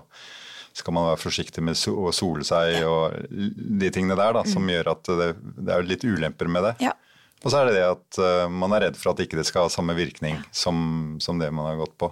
skal 0.73 0.95
man 0.95 1.11
være 1.11 1.21
forsiktig 1.21 1.61
med 1.61 1.77
å 1.91 2.11
sole 2.15 2.45
seg 2.47 2.81
og 2.89 3.13
de 3.29 3.91
tingene 3.93 4.17
der 4.17 4.33
da, 4.39 4.41
som 4.49 4.69
gjør 4.69 4.89
at 4.95 5.11
det, 5.19 5.29
det 5.61 5.75
er 5.75 5.85
litt 5.85 6.05
ulemper 6.05 6.49
med 6.49 6.65
det. 6.69 6.75
Ja. 6.89 6.95
Og 7.43 7.51
så 7.51 7.59
er 7.59 7.69
det 7.69 7.77
det 7.77 7.85
at 7.85 8.19
eh, 8.23 8.49
man 8.51 8.73
er 8.73 8.87
redd 8.87 8.99
for 8.99 9.11
at 9.13 9.21
ikke 9.23 9.37
det 9.39 9.47
skal 9.49 9.67
ha 9.67 9.71
samme 9.71 9.95
virkning 9.97 10.39
som, 10.55 11.17
som 11.21 11.41
det 11.41 11.51
man 11.53 11.67
har 11.69 11.81
gått 11.83 11.97
på. 11.99 12.09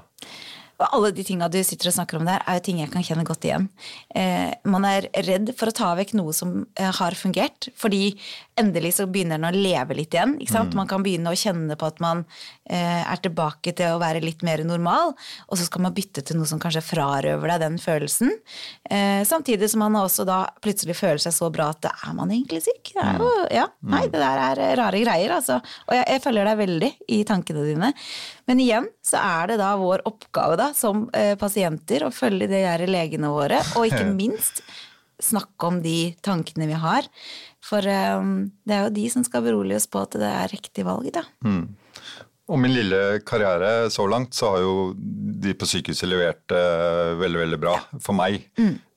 Og 0.81 0.87
alle 0.97 1.11
de 1.13 1.23
tinga 1.25 1.47
du 1.51 1.59
sitter 1.63 1.91
og 1.91 1.95
snakker 1.95 2.17
om 2.17 2.27
der, 2.27 2.41
er 2.41 2.57
jo 2.57 2.63
ting 2.65 2.81
jeg 2.81 2.89
kan 2.91 3.05
kjenne 3.05 3.25
godt 3.27 3.45
igjen. 3.45 3.67
Eh, 4.17 4.49
man 4.65 4.85
er 4.89 5.07
redd 5.27 5.53
for 5.57 5.69
å 5.69 5.75
ta 5.77 5.91
vekk 5.97 6.15
noe 6.17 6.33
som 6.35 6.63
eh, 6.73 6.89
har 6.97 7.17
fungert, 7.17 7.69
fordi 7.77 8.15
endelig 8.61 8.93
så 8.97 9.07
begynner 9.09 9.39
den 9.39 9.49
å 9.49 9.53
leve 9.55 9.97
litt 9.97 10.15
igjen. 10.15 10.37
ikke 10.41 10.53
sant? 10.53 10.75
Man 10.77 10.89
kan 10.89 11.03
begynne 11.05 11.31
å 11.31 11.37
kjenne 11.37 11.77
på 11.79 11.89
at 11.89 12.01
man 12.03 12.23
eh, 12.69 13.01
er 13.01 13.21
tilbake 13.23 13.73
til 13.77 13.95
å 13.95 14.01
være 14.01 14.23
litt 14.23 14.45
mer 14.47 14.63
normal, 14.67 15.15
og 15.47 15.59
så 15.59 15.67
skal 15.67 15.85
man 15.87 15.95
bytte 15.97 16.23
til 16.25 16.39
noe 16.39 16.49
som 16.49 16.61
kanskje 16.61 16.83
frarøver 16.85 17.53
deg 17.53 17.63
den 17.65 17.79
følelsen. 17.81 18.33
Eh, 18.89 19.21
samtidig 19.27 19.71
som 19.71 19.83
man 19.85 19.99
også 20.01 20.25
da 20.27 20.43
plutselig 20.63 20.97
føler 20.99 21.21
seg 21.23 21.35
så 21.35 21.49
bra 21.53 21.71
at 21.73 21.89
er 21.91 22.13
man 22.17 22.31
egentlig 22.33 22.63
syk. 22.65 22.93
Ja, 22.95 23.15
jo, 23.19 23.29
ja, 23.51 23.67
nei, 23.87 24.05
det 24.11 24.21
der 24.21 24.43
er 24.45 24.63
rare 24.79 25.01
greier, 25.01 25.35
altså. 25.39 25.59
Og 25.89 25.97
jeg, 25.97 26.05
jeg 26.15 26.23
følger 26.23 26.51
deg 26.51 26.61
veldig 26.61 26.91
i 27.17 27.21
tankene 27.27 27.65
dine. 27.67 27.91
Men 28.49 28.61
igjen 28.63 28.87
så 29.05 29.21
er 29.21 29.51
det 29.51 29.61
da 29.61 29.73
vår 29.79 30.05
oppgave 30.09 30.57
da, 30.59 30.71
som 30.77 31.07
eh, 31.17 31.33
pasienter 31.39 32.05
å 32.07 32.13
følge 32.13 32.49
de 32.51 32.63
der 32.65 32.85
legene 32.89 33.31
våre, 33.33 33.61
og 33.75 33.89
ikke 33.89 34.07
minst 34.21 34.63
snakke 35.21 35.67
om 35.69 35.81
de 35.83 36.13
tankene 36.25 36.67
vi 36.69 36.77
har. 36.81 37.07
For 37.61 37.85
um, 37.85 38.49
det 38.65 38.75
er 38.75 38.87
jo 38.87 38.93
de 38.95 39.07
som 39.13 39.25
skal 39.25 39.45
berolige 39.45 39.77
oss 39.77 39.89
på 39.91 40.01
at 40.01 40.17
det 40.17 40.29
er 40.29 40.51
riktig 40.51 40.85
valg, 40.87 41.11
da. 41.13 41.25
Og 42.51 42.59
min 42.59 42.73
lille 42.73 43.21
karriere 43.23 43.89
så 43.93 44.03
langt, 44.09 44.33
så 44.35 44.55
har 44.55 44.63
jo 44.65 44.71
de 44.97 45.53
på 45.55 45.67
sykehuset 45.69 46.09
levert 46.09 46.51
uh, 46.51 47.13
veldig, 47.21 47.43
veldig 47.45 47.59
bra 47.61 47.75
for 48.01 48.17
meg. 48.17 48.41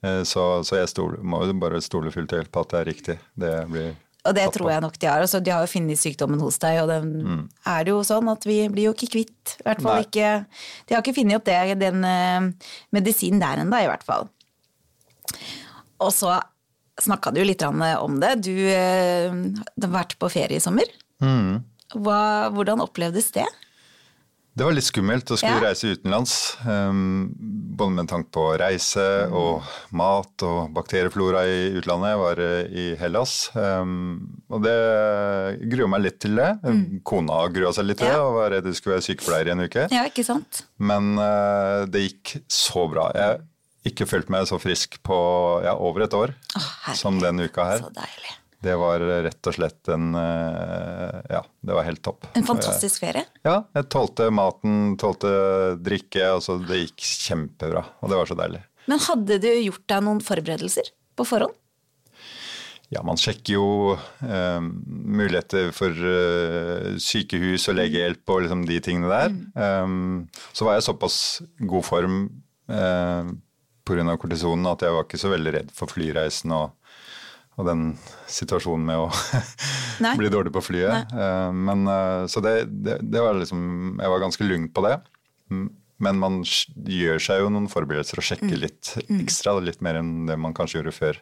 Eh, 0.05 0.23
så, 0.27 0.65
så 0.67 0.81
jeg 0.81 0.91
stole, 0.91 1.21
må 1.23 1.45
jo 1.47 1.55
bare 1.61 1.83
stole 1.85 2.13
fullt 2.15 2.35
og 2.35 2.43
helt 2.43 2.53
på 2.53 2.65
at 2.65 2.73
det 2.73 2.81
er 2.81 2.91
riktig. 2.91 3.17
Det 3.45 3.53
blir 3.71 3.93
Og 4.25 4.35
det 4.37 4.47
tror 4.57 4.71
jeg 4.73 4.83
nok 4.85 4.99
de 4.99 5.09
har. 5.09 5.23
Altså, 5.23 5.41
de 5.45 5.53
har 5.53 5.63
jo 5.65 5.71
funnet 5.71 6.01
sykdommen 6.01 6.41
hos 6.43 6.59
deg, 6.65 6.81
og 6.83 6.91
den 6.91 7.45
er 7.69 7.85
det 7.85 7.93
jo 7.95 8.01
sånn 8.09 8.33
at 8.33 8.49
vi 8.49 8.59
blir 8.73 8.89
jo 8.89 8.97
ikke 8.97 9.13
kvitt. 9.19 9.55
I 9.61 9.69
hvert 9.69 9.85
fall 9.85 10.01
Nei. 10.01 10.09
ikke 10.09 10.33
De 10.89 10.97
har 10.97 11.05
ikke 11.05 11.17
funnet 11.21 11.39
opp 11.39 11.47
det, 11.49 11.61
den 11.85 12.09
uh, 12.09 12.73
medisinen 12.97 13.45
der 13.45 13.63
ennå, 13.63 13.85
i 13.85 13.93
hvert 13.93 14.09
fall. 14.09 14.27
Og 16.03 16.11
så 16.13 16.35
snakka 17.01 17.33
du 17.35 17.43
litt 17.45 17.63
om 17.67 17.81
det. 18.21 18.35
Du, 18.47 18.53
eh, 18.69 19.31
du 19.33 19.87
har 19.89 19.95
vært 20.05 20.19
på 20.19 20.31
ferie 20.31 20.57
i 20.57 20.63
sommer. 20.63 20.87
Hva, 21.95 22.51
hvordan 22.55 22.81
opplevdes 22.85 23.31
det? 23.37 23.47
Det 24.55 24.63
var 24.63 24.71
litt 24.77 24.87
skummelt 24.87 25.27
å 25.35 25.37
skulle 25.37 25.57
Ja. 25.59 25.65
reise 25.73 25.97
utenlands. 25.97 26.57
Um, 26.65 27.35
både 27.75 27.91
med 27.97 28.07
tanke 28.07 28.31
på 28.31 28.45
reise 28.61 29.27
og 29.35 29.65
mat 29.91 30.45
og 30.47 30.71
bakterieflora 30.77 31.41
i 31.51 31.73
utlandet. 31.81 32.13
Jeg 32.13 32.21
var 32.21 32.39
eh, 32.39 32.69
i 32.71 32.85
Hellas. 33.01 33.51
Um, 33.59 34.39
og 34.49 34.63
det 34.63 34.77
grua 35.73 35.89
meg 35.91 36.05
litt 36.07 36.21
til 36.23 36.37
det. 36.39 36.53
Kona 37.03 37.41
grua 37.51 37.73
seg 37.75 37.89
litt 37.89 37.99
til 37.99 38.07
det 38.07 38.15
Mm. 38.15 38.21
Ja. 38.21 38.29
og 38.29 38.35
var 38.39 38.51
redd 38.55 38.65
hun 38.71 38.75
skulle 38.79 38.95
være 39.01 39.09
sykepleier 39.09 39.47
i 39.51 39.55
en 39.57 39.65
uke. 39.67 39.89
Ja, 39.91 40.05
ikke 40.07 40.25
sant? 40.25 40.63
Men 40.79 41.19
eh, 41.19 41.87
det 41.91 42.05
gikk 42.07 42.37
så 42.47 42.87
bra. 42.91 43.11
Jeg 43.19 43.41
ikke 43.85 44.07
følt 44.09 44.31
meg 44.33 44.47
så 44.49 44.59
frisk 44.63 44.97
på 45.05 45.19
ja, 45.65 45.75
over 45.77 46.07
et 46.07 46.17
år 46.17 46.33
oh, 46.57 46.95
som 46.97 47.21
denne 47.23 47.49
uka 47.49 47.67
her. 47.69 47.85
Så 47.85 47.93
deilig. 47.95 48.35
Det 48.65 48.77
var 48.81 49.03
rett 49.27 49.49
og 49.51 49.57
slett 49.59 49.91
en 49.93 50.15
eh, 50.17 51.19
Ja, 51.35 51.43
det 51.61 51.75
var 51.77 51.85
helt 51.85 52.01
topp. 52.05 52.31
En 52.33 52.47
fantastisk 52.49 53.03
ferie. 53.03 53.27
Ja, 53.45 53.59
jeg 53.77 53.91
tålte 53.93 54.31
maten, 54.33 54.95
tålte 55.01 55.35
drikke. 55.85 56.23
Altså, 56.39 56.57
det 56.65 56.87
gikk 56.87 57.05
kjempebra, 57.05 57.85
og 58.01 58.13
det 58.13 58.21
var 58.21 58.31
så 58.31 58.39
deilig. 58.39 58.63
Men 58.89 59.03
hadde 59.05 59.37
du 59.43 59.51
gjort 59.51 59.85
deg 59.93 60.07
noen 60.07 60.25
forberedelser 60.25 60.91
på 61.19 61.29
forhånd? 61.29 61.61
Ja, 62.93 63.01
man 63.03 63.19
sjekker 63.19 63.57
jo 63.57 63.69
eh, 64.23 64.61
muligheter 64.61 65.73
for 65.75 65.91
eh, 65.91 66.95
sykehus 67.01 67.65
og 67.73 67.79
legehjelp 67.79 68.31
og 68.31 68.45
liksom 68.45 68.67
de 68.69 68.79
tingene 68.85 69.11
der. 69.11 69.35
Um, 69.85 70.27
så 70.55 70.69
var 70.69 70.77
jeg 70.77 70.87
såpass 70.87 71.17
god 71.65 71.87
form 71.89 72.19
eh, 72.71 73.33
pga. 73.85 74.17
kortisonen 74.21 74.71
at 74.71 74.83
jeg 74.85 74.95
var 74.95 75.07
ikke 75.07 75.21
så 75.21 75.31
veldig 75.33 75.53
redd 75.59 75.71
for 75.77 75.93
flyreisen 75.93 76.53
og, 76.57 76.73
og 77.59 77.69
den 77.69 77.85
situasjonen 78.31 78.87
med 78.89 79.03
å 79.05 79.09
bli 80.21 80.31
dårlig 80.33 80.53
på 80.55 80.63
flyet. 80.65 81.13
Eh, 81.13 81.51
men, 81.55 81.87
eh, 81.91 82.25
så 82.31 82.43
det, 82.45 82.57
det, 82.85 82.99
det 83.03 83.23
var 83.23 83.37
liksom 83.39 84.01
Jeg 84.01 84.15
var 84.15 84.25
ganske 84.25 84.49
lugn 84.49 84.71
på 84.75 84.87
det. 84.89 84.97
Mm, 85.53 85.69
Men 86.05 86.19
man 86.19 86.41
gjør 86.43 87.23
seg 87.23 87.45
jo 87.45 87.53
noen 87.55 87.69
forberedelser 87.71 88.19
og 88.19 88.27
sjekker 88.27 88.59
litt 88.59 88.97
ekstra, 89.07 89.55
litt 89.63 89.85
mer 89.85 90.01
enn 90.01 90.27
det 90.27 90.37
man 90.41 90.57
kanskje 90.57 90.81
gjorde 90.81 90.97
før. 90.97 91.21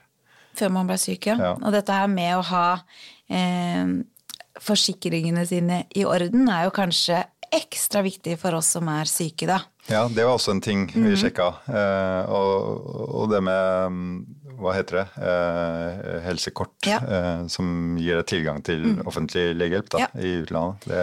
Før 0.56 0.72
man 0.72 0.88
ble 0.88 0.96
syk, 1.00 1.26
ja. 1.28 1.36
Ja. 1.40 1.52
Og 1.60 1.72
dette 1.74 1.92
her 1.96 2.08
med 2.12 2.38
å 2.38 2.46
ha 2.48 2.66
eh, 3.32 3.92
forsikringene 4.60 5.44
sine 5.48 5.84
i 5.96 6.04
orden 6.08 6.48
er 6.52 6.66
jo 6.66 6.74
kanskje 6.76 7.22
ekstra 7.52 8.02
viktig 8.06 8.38
for 8.40 8.54
oss 8.58 8.70
som 8.76 8.88
er 8.92 9.08
syke, 9.10 9.46
da. 9.50 9.58
Ja, 9.90 10.04
det 10.08 10.24
var 10.24 10.36
også 10.36 10.54
en 10.54 10.60
ting 10.62 10.86
vi 10.94 11.16
sjekka. 11.18 11.48
Eh, 11.68 12.30
og, 12.30 12.86
og 13.22 13.30
det 13.32 13.40
med 13.42 13.96
mm, 13.96 14.12
hva 14.62 14.74
heter 14.76 15.00
det, 15.00 15.06
eh, 15.26 16.20
helsekort, 16.28 16.76
Ja. 16.86 17.00
eh, 17.02 17.42
som 17.50 17.98
gir 17.98 18.20
deg 18.20 18.28
tilgang 18.30 18.62
til 18.64 19.00
offentlig 19.04 19.50
legehjelp 19.58 19.90
da, 19.96 20.04
Ja. 20.06 20.08
i 20.22 20.36
utlandet. 20.44 20.86
Det, 20.86 21.02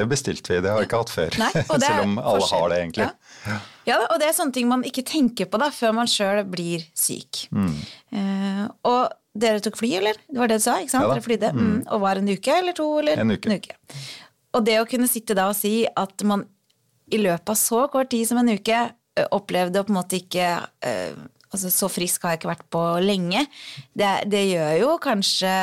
det 0.00 0.06
bestilte 0.08 0.54
vi, 0.54 0.60
det 0.64 0.70
har 0.72 0.80
vi 0.80 0.86
ikke 0.88 1.00
hatt 1.02 1.12
før. 1.12 1.36
Nei, 1.42 1.50
Selv 1.66 2.02
om 2.06 2.18
alle 2.18 2.40
forskjell. 2.40 2.60
har 2.62 2.68
det, 2.74 2.80
egentlig. 2.84 3.08
Ja. 3.46 3.58
Ja, 3.90 3.96
og 4.06 4.18
det 4.22 4.28
er 4.30 4.36
sånne 4.36 4.54
ting 4.54 4.68
man 4.70 4.84
ikke 4.86 5.02
tenker 5.08 5.48
på 5.50 5.58
da, 5.60 5.70
før 5.74 5.92
man 5.96 6.06
sjøl 6.10 6.44
blir 6.48 6.84
syk. 6.94 7.44
Mm. 7.50 7.72
Eh, 8.14 8.64
og 8.86 9.12
dere 9.34 9.60
tok 9.64 9.76
fly, 9.78 9.92
eller? 10.00 10.18
Det 10.30 10.38
var 10.40 10.50
det 10.50 10.58
du 10.60 10.64
sa? 10.66 10.78
ikke 10.82 10.92
sant? 10.94 11.06
Ja. 11.06 11.14
Dere 11.16 11.24
flydde. 11.26 11.52
Mm. 11.54 11.76
Og 11.90 12.00
var 12.02 12.18
en 12.20 12.28
uke 12.32 12.54
eller 12.60 12.76
to? 12.76 12.86
Eller? 13.02 13.20
En 13.22 13.30
uke. 13.34 13.60
Og 14.56 14.64
det 14.66 14.80
å 14.80 14.88
kunne 14.88 15.10
sitte 15.10 15.36
da 15.38 15.50
og 15.50 15.58
si 15.58 15.84
at 15.86 16.24
man 16.26 16.46
i 17.10 17.18
løpet 17.18 17.52
av 17.52 17.58
så 17.58 17.84
kort 17.90 18.10
tid 18.12 18.28
som 18.28 18.40
en 18.40 18.50
uke 18.50 18.80
opplevde 19.34 19.80
å 19.80 19.86
på 19.86 19.92
en 19.92 19.98
måte 19.98 20.20
ikke 20.20 20.48
altså 21.50 21.70
Så 21.74 21.88
frisk 21.90 22.22
har 22.22 22.34
jeg 22.34 22.40
ikke 22.40 22.52
vært 22.52 22.68
på 22.70 22.82
lenge. 23.02 23.40
Det, 23.90 24.10
det 24.30 24.44
gjør 24.52 24.74
jo 24.84 24.90
kanskje 25.02 25.54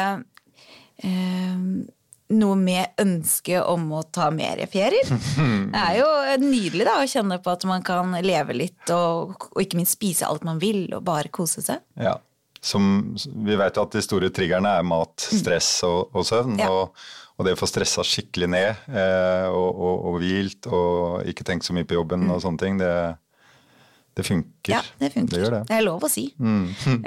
ø, 1.00 1.12
noe 2.36 2.58
med 2.60 3.00
ønsket 3.00 3.64
om 3.64 3.86
å 3.96 4.04
ta 4.12 4.28
mer 4.36 4.60
ferier. 4.72 5.08
Det 5.72 5.84
er 5.84 6.00
jo 6.02 6.10
nydelig 6.44 6.88
da 6.88 6.98
å 7.00 7.08
kjenne 7.08 7.40
på 7.44 7.54
at 7.54 7.64
man 7.70 7.86
kan 7.88 8.18
leve 8.24 8.56
litt 8.58 8.92
og, 8.92 9.38
og 9.54 9.62
ikke 9.64 9.80
minst 9.80 9.96
spise 9.96 10.28
alt 10.28 10.44
man 10.48 10.60
vil 10.60 10.90
og 10.92 11.06
bare 11.08 11.32
kose 11.32 11.64
seg. 11.64 11.84
Ja. 11.96 12.18
Som, 12.60 13.16
vi 13.16 13.56
vet 13.56 13.78
jo 13.78 13.86
at 13.86 13.96
de 13.96 14.04
store 14.04 14.32
triggerne 14.34 14.74
er 14.80 14.84
mat, 14.88 15.16
stress 15.22 15.70
og, 15.88 16.12
og 16.12 16.28
søvn. 16.28 16.58
Mm. 16.58 16.64
Ja. 16.66 16.74
Og, 16.74 17.08
og 17.38 17.46
det 17.46 17.54
å 17.54 17.60
få 17.60 17.70
stressa 17.70 18.06
skikkelig 18.06 18.50
ned 18.50 18.90
eh, 18.90 19.48
og, 19.54 19.70
og, 19.70 19.96
og 20.10 20.20
hvilt 20.24 20.68
og 20.74 21.30
ikke 21.30 21.46
tenke 21.48 21.68
så 21.68 21.76
mye 21.78 21.88
på 21.88 21.98
jobben 22.00 22.26
og 22.34 22.42
sånne 22.42 22.62
ting, 22.62 22.80
det, 22.82 22.92
det 24.18 24.26
funker. 24.26 24.74
Mm. 24.74 24.74
Ja, 24.74 24.82
det 24.98 25.10
funker. 25.14 25.36
Det 25.36 25.42
gjør 25.44 25.54
det. 25.54 25.60
er 25.78 25.84
lov 25.86 26.06
å 26.08 26.10
si. 26.12 26.26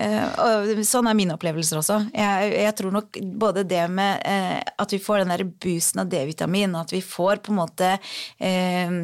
Eh, 0.01 0.27
og 0.41 0.81
sånn 0.87 1.09
er 1.11 1.17
mine 1.19 1.35
opplevelser 1.35 1.81
også. 1.81 1.97
Jeg, 2.15 2.53
jeg 2.55 2.75
tror 2.79 2.95
nok 2.95 3.19
både 3.43 3.65
det 3.69 3.83
med 3.93 4.23
eh, 4.29 4.61
at 4.61 4.95
vi 4.95 5.01
får 5.03 5.23
den 5.23 5.33
der 5.35 5.43
boosten 5.51 6.03
av 6.05 6.13
D-vitamin, 6.13 6.77
at 6.79 6.95
vi 6.95 7.03
får 7.05 7.43
på 7.45 7.53
en 7.53 7.59
måte 7.59 7.91
eh, 8.39 8.95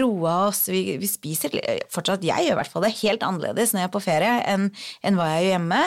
roa 0.00 0.34
oss 0.48 0.66
vi, 0.72 0.98
vi 1.00 1.08
spiser 1.08 1.54
fortsatt, 1.92 2.26
jeg 2.26 2.48
gjør 2.48 2.56
i 2.56 2.60
hvert 2.60 2.72
fall 2.72 2.84
det, 2.84 2.92
helt 3.04 3.24
annerledes 3.26 3.72
når 3.72 3.84
jeg 3.84 3.90
er 3.90 3.94
på 3.94 4.04
ferie 4.04 4.34
enn, 4.50 4.68
enn 5.06 5.20
hva 5.20 5.30
jeg 5.36 5.46
gjør 5.46 5.54
hjemme. 5.54 5.82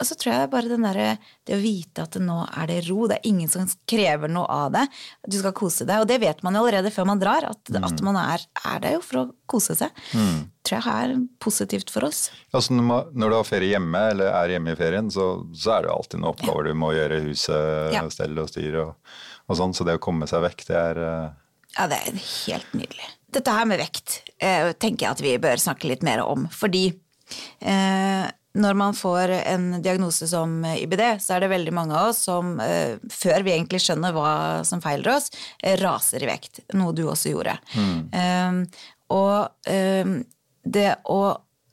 Og 0.00 0.06
så 0.08 0.16
tror 0.16 0.32
jeg 0.32 0.50
bare 0.52 0.70
den 0.70 0.84
derre 0.86 1.08
Det 1.46 1.52
å 1.58 1.60
vite 1.60 2.04
at 2.06 2.16
nå 2.22 2.38
er 2.56 2.70
det 2.70 2.78
ro, 2.88 3.04
det 3.10 3.18
er 3.18 3.28
ingen 3.28 3.50
som 3.52 3.66
krever 3.90 4.30
noe 4.32 4.46
av 4.48 4.70
det. 4.72 4.86
Du 5.28 5.36
skal 5.38 5.52
kose 5.56 5.84
deg. 5.88 6.00
Og 6.02 6.08
det 6.08 6.16
vet 6.22 6.40
man 6.46 6.56
jo 6.56 6.62
allerede 6.64 6.92
før 6.94 7.08
man 7.10 7.20
drar, 7.20 7.44
at, 7.50 7.72
at 7.76 8.00
man 8.06 8.16
er, 8.20 8.46
er 8.64 8.80
der 8.80 8.96
jo 8.96 9.02
for 9.04 9.20
å 9.20 9.26
kose 9.50 9.76
seg. 9.76 9.92
Tror 10.64 10.76
jeg 10.78 11.10
er 11.10 11.12
positivt 11.42 11.92
for 11.92 12.06
oss. 12.08 12.22
Altså 12.56 12.76
når, 12.78 13.12
du 13.12 13.36
har 13.36 13.46
ferie 13.48 13.74
hjemme, 13.74 14.02
eller 14.14 14.32
er 14.32 14.54
hjemme 14.56 14.72
i 14.74 14.78
ferien, 14.80 15.12
så, 15.12 15.28
så 15.56 15.76
er 15.76 15.86
det 15.86 15.92
alltid 15.94 16.22
noen 16.22 16.32
oppgaver 16.32 16.70
du 16.70 16.74
må 16.80 16.92
gjøre 16.96 17.20
i 17.20 17.28
huset, 17.28 17.92
Ja. 17.96 18.04
stelle 18.12 18.44
og 18.44 18.50
styr 18.52 18.80
og, 18.86 19.14
og 19.50 19.60
sånn. 19.60 19.76
Så 19.76 19.84
det 19.88 19.98
å 20.00 20.02
komme 20.02 20.28
seg 20.30 20.44
vekk, 20.46 20.66
det 20.70 20.80
er 20.80 21.02
eh, 21.04 21.30
Ja, 21.76 21.88
det 21.92 22.00
er 22.00 22.20
helt 22.24 22.72
nydelig. 22.76 23.08
Dette 23.30 23.52
her 23.54 23.68
med 23.70 23.78
vekt 23.78 24.20
eh, 24.42 24.72
tenker 24.80 25.06
jeg 25.06 25.12
at 25.18 25.20
vi 25.22 25.36
bør 25.42 25.60
snakke 25.62 25.86
litt 25.92 26.02
mer 26.06 26.24
om. 26.24 26.48
Fordi 26.50 26.88
eh, 27.62 28.26
når 28.58 28.74
man 28.74 28.96
får 28.96 29.30
en 29.38 29.66
diagnose 29.82 30.26
som 30.28 30.64
IBD, 30.66 31.02
så 31.22 31.36
er 31.36 31.44
det 31.44 31.52
veldig 31.52 31.74
mange 31.74 31.94
av 31.96 32.10
oss 32.10 32.24
som 32.26 32.56
eh, 32.62 32.96
før 33.12 33.44
vi 33.46 33.54
egentlig 33.54 33.82
skjønner 33.84 34.14
hva 34.16 34.32
som 34.66 34.82
feiler 34.82 35.12
oss, 35.14 35.30
eh, 35.62 35.78
raser 35.80 36.24
i 36.24 36.30
vekt. 36.30 36.64
Noe 36.74 36.94
du 36.96 37.04
også 37.06 37.34
gjorde. 37.34 37.54
Eh, 37.76 38.82
og 39.10 39.70
um, 39.70 40.18
det 40.62 40.90
å 41.10 41.22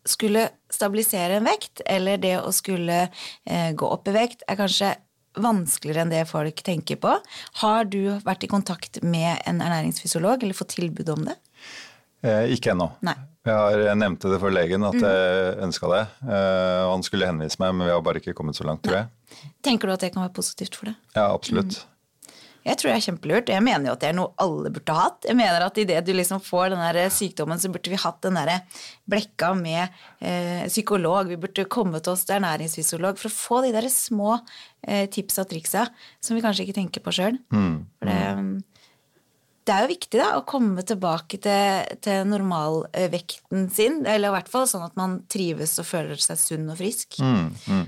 skulle 0.07 0.47
stabilisere 0.73 1.37
en 1.37 1.49
vekt, 1.49 1.83
eller 1.85 2.17
det 2.21 2.37
å 2.39 2.53
skulle 2.55 3.03
uh, 3.11 3.71
gå 3.77 3.89
opp 3.91 4.07
i 4.09 4.15
vekt, 4.15 4.45
er 4.47 4.57
kanskje 4.57 4.93
vanskeligere 5.37 6.05
enn 6.05 6.13
det 6.13 6.23
folk 6.29 6.63
tenker 6.65 6.97
på. 7.01 7.13
Har 7.61 7.89
du 7.91 8.17
vært 8.25 8.47
i 8.47 8.49
kontakt 8.49 9.01
med 9.03 9.43
en 9.45 9.61
ernæringsfysiolog, 9.61 10.41
eller 10.41 10.57
fått 10.57 10.77
tilbud 10.79 11.11
om 11.13 11.27
det? 11.29 11.37
Eh, 12.25 12.53
ikke 12.55 12.73
ennå. 12.73 12.89
Jeg, 13.05 13.53
har, 13.53 13.79
jeg 13.79 13.99
nevnte 14.01 14.31
det 14.31 14.39
for 14.41 14.53
legen 14.53 14.85
at 14.87 14.97
jeg 14.99 15.51
ønska 15.67 15.91
det. 15.91 16.05
Eh, 16.27 16.85
han 16.89 17.05
skulle 17.05 17.29
henvise 17.29 17.61
meg, 17.61 17.75
men 17.75 17.87
vi 17.87 17.93
har 17.93 18.01
bare 18.05 18.21
ikke 18.23 18.35
kommet 18.37 18.57
så 18.57 18.65
langt, 18.67 18.83
tror 18.85 19.03
jeg. 19.03 19.45
Tenker 19.65 19.89
du 19.89 19.95
at 19.95 20.03
det 20.03 20.13
kan 20.15 20.25
være 20.25 20.35
positivt 20.35 20.79
for 20.79 20.91
deg? 20.91 20.97
Ja, 21.15 21.29
absolutt. 21.29 21.83
Jeg 22.67 22.75
tror 22.81 22.89
det 22.89 22.95
er 22.97 23.03
kjempelurt. 23.05 23.49
Jeg 23.53 23.63
mener 23.63 23.87
jo 23.87 23.93
at 23.95 24.01
det 24.03 24.09
er 24.09 24.15
noe 24.17 24.33
alle 24.43 24.71
burde 24.75 24.95
ha 24.95 25.05
hatt. 25.05 25.23
Jeg 25.29 25.37
mener 25.39 25.63
at 25.63 25.77
idet 25.79 26.01
du 26.03 26.11
liksom 26.17 26.41
får 26.43 26.73
den 26.73 26.81
der 26.83 27.13
sykdommen, 27.13 27.61
så 27.63 27.71
burde 27.71 27.93
vi 27.93 27.99
hatt 28.01 28.19
den 28.25 28.35
der 28.35 28.51
blekka 29.07 29.53
med 29.55 29.85
eh, 30.19 30.65
psykolog. 30.67 31.31
Vi 31.31 31.39
burde 31.39 31.67
komme 31.71 32.01
til 32.03 32.11
oss 32.11 32.25
til 32.27 32.35
ernæringsfysiolog 32.41 33.21
for 33.21 33.31
å 33.31 33.37
få 33.37 33.61
de 33.63 33.71
der 33.77 33.87
små 33.93 34.33
eh, 34.83 35.05
tips 35.13 35.39
og 35.43 35.47
triksa 35.53 35.85
som 36.19 36.35
vi 36.35 36.43
kanskje 36.43 36.67
ikke 36.67 36.79
tenker 36.81 37.05
på 37.05 37.15
sjøl. 37.15 37.39
For 38.01 38.11
det, 38.11 38.19
det 39.67 39.73
er 39.75 39.83
jo 39.83 39.89
viktig 39.91 40.19
da, 40.21 40.27
å 40.39 40.43
komme 40.47 40.83
tilbake 40.87 41.37
til, 41.43 41.87
til 42.03 42.27
normalvekten 42.31 43.65
sin, 43.73 43.97
eller 44.07 44.29
i 44.31 44.35
hvert 44.37 44.51
fall 44.51 44.67
sånn 44.69 44.85
at 44.85 44.95
man 44.99 45.17
trives 45.31 45.73
og 45.81 45.87
føler 45.89 46.19
seg 46.23 46.39
sunn 46.39 46.69
og 46.71 46.77
frisk. 46.79 47.17
Mm, 47.19 47.49
mm. 47.67 47.81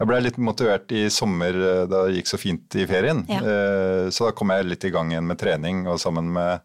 Jeg 0.00 0.08
ble 0.10 0.20
litt 0.24 0.38
motivert 0.40 0.94
i 0.96 1.04
sommer 1.12 1.58
eh, 1.60 1.82
da 1.90 2.06
det 2.06 2.16
gikk 2.18 2.30
så 2.32 2.40
fint 2.40 2.78
i 2.80 2.86
ferien. 2.88 3.24
Ja. 3.28 3.42
Eh, 3.44 4.08
Så 4.16 4.28
da 4.28 4.32
kom 4.36 4.52
jeg 4.54 4.68
litt 4.70 4.86
i 4.88 4.92
gang 4.94 5.12
igjen 5.12 5.28
med 5.28 5.40
trening, 5.42 5.84
og 5.90 6.00
sammen 6.02 6.30
med, 6.32 6.64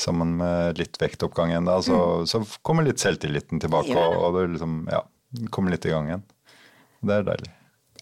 sammen 0.00 0.34
med 0.40 0.80
litt 0.80 0.98
vektoppgang 1.00 1.52
igjen 1.54 1.68
da, 1.70 1.78
så, 1.84 2.00
så 2.26 2.42
kommer 2.66 2.86
litt 2.88 3.02
selvtilliten 3.02 3.62
tilbake, 3.62 3.94
Ja. 3.94 4.08
Og, 4.10 4.26
og 4.26 4.38
det 4.40 4.46
liksom, 4.56 4.80
ja, 4.90 5.04
kommer 5.54 5.76
litt 5.76 5.86
i 5.86 5.94
gang 5.94 6.10
igjen. 6.10 6.26
Det 7.06 7.20
er 7.20 7.30
deilig. 7.30 7.52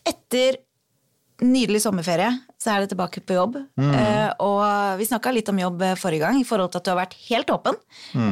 Etter 0.08 0.56
nydelig 1.44 1.82
sommerferie 1.84 2.30
så 2.58 2.72
er 2.72 2.82
det 2.82 2.90
tilbake 2.92 3.22
på 3.22 3.36
jobb. 3.36 3.56
Eh, 3.78 4.30
og 4.42 4.98
vi 4.98 5.06
snakka 5.06 5.30
litt 5.34 5.48
om 5.52 5.60
jobb 5.60 5.82
eh, 5.86 5.96
forrige 5.98 6.26
gang 6.26 6.40
i 6.40 6.46
forhold 6.46 6.72
til 6.72 6.80
at 6.80 6.86
du 6.88 6.90
har 6.92 7.00
vært 7.00 7.16
helt 7.28 7.52
åpen 7.54 7.78